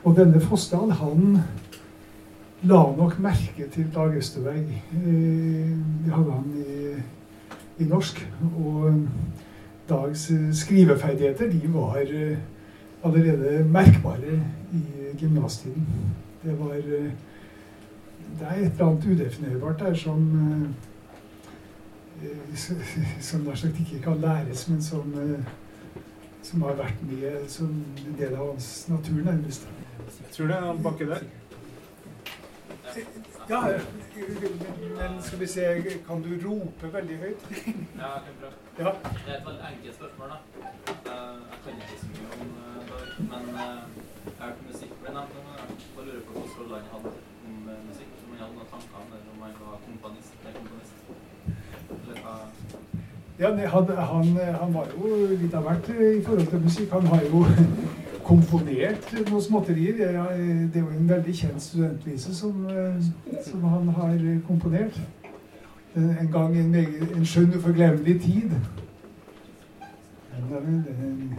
[0.05, 1.37] og denne Fossdal, han
[2.66, 4.73] la nok merke til Dag Østerberg.
[4.91, 8.23] Det hadde han i, i norsk.
[8.64, 9.05] Og
[9.91, 10.25] Dags
[10.62, 12.01] skriveferdigheter, de var
[13.05, 14.42] allerede merkbare
[14.72, 14.82] i
[15.18, 15.86] gymnastiden.
[16.42, 17.11] Det var eh,
[18.40, 20.18] Det er et eller annet udefinerbart der som
[20.62, 20.70] eh,
[23.20, 25.44] som nær sagt ikke kan læres, men som, eh,
[26.42, 27.66] som har vært med som
[28.07, 29.68] en del av hans natur, nærmest.
[30.20, 31.22] Jeg tror det er han bakke der.
[33.51, 33.61] Ja,
[34.98, 35.61] men skal vi se
[36.07, 37.46] Kan du rope veldig høyt?
[37.51, 38.51] ja, det er bra.
[38.78, 38.92] Ja.
[39.03, 40.28] Det er et veldig enkelt spørsmål.
[40.28, 40.36] da.
[41.64, 42.48] Kan ikke så mye om
[43.30, 43.80] men uh,
[44.26, 45.34] jeg har hørt musikk ble nevnt.
[45.96, 47.11] Jeg lurer på hvilken rolle han hadde
[47.46, 47.56] om
[47.88, 48.11] musikk.
[48.22, 50.32] Om han hadde noen tanker om det, om han var komponist.
[52.00, 52.34] Eller hva
[53.40, 54.26] ja, han, han,
[54.61, 55.11] han, var jo
[55.42, 56.90] litt av hvert i forhold til musikk.
[56.92, 57.44] Han har jo
[58.30, 59.96] komponert noen småtterier.
[59.96, 62.66] Det er jo en veldig kjent studentvise som,
[63.46, 65.00] som han har komponert.
[65.96, 68.52] En gang en, en skjønn uforglemmelig tid.
[70.51, 71.38] Den, den,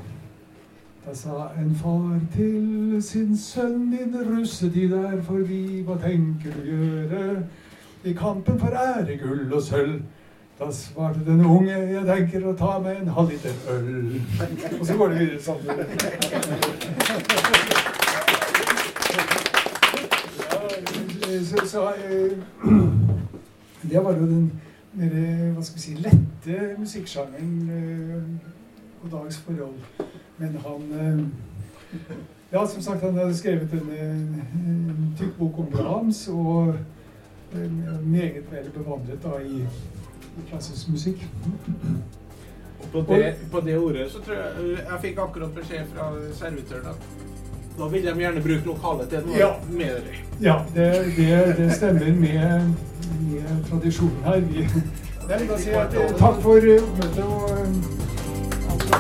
[1.06, 7.44] da sa en far til sin sønn, din russetid er forbi, hva tenker du gjøre
[8.08, 9.98] i kampen for ære, gull og sølv?
[10.60, 14.16] Da svarte den unge, jeg tenker å ta meg en halvliter øl.
[14.80, 15.60] Og så går det videre sånn.
[21.52, 22.32] Så, så eh,
[23.92, 24.48] det var jo den
[24.94, 25.20] mer
[25.52, 28.42] hva skal vi si, lette musikksjangeren
[29.04, 29.74] eh, på dags forhold.
[30.38, 32.06] Men han eh,
[32.52, 33.92] Ja, som sagt, han hadde skrevet en,
[34.68, 36.74] en tykk bok om Brahms, og
[38.04, 39.62] meget vel bevandret da i,
[40.38, 41.24] i klassisk musikk.
[42.92, 47.04] På det, på det, ordet så tror jeg Jeg fikk akkurat beskjed fra servitøren at
[47.78, 49.50] Da vil de gjerne bruke lokalet til noe Ja.
[49.70, 50.18] med det.
[50.42, 50.88] Ja, det,
[51.18, 52.74] det, det stemmer med,
[53.30, 54.40] med tradisjonen her.
[54.50, 54.66] Vi,
[55.30, 57.48] Nei, eh, takk for eh, oppmøtet og
[58.92, 59.00] eh,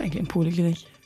[0.00, 0.99] Egentlig en poliklinikk.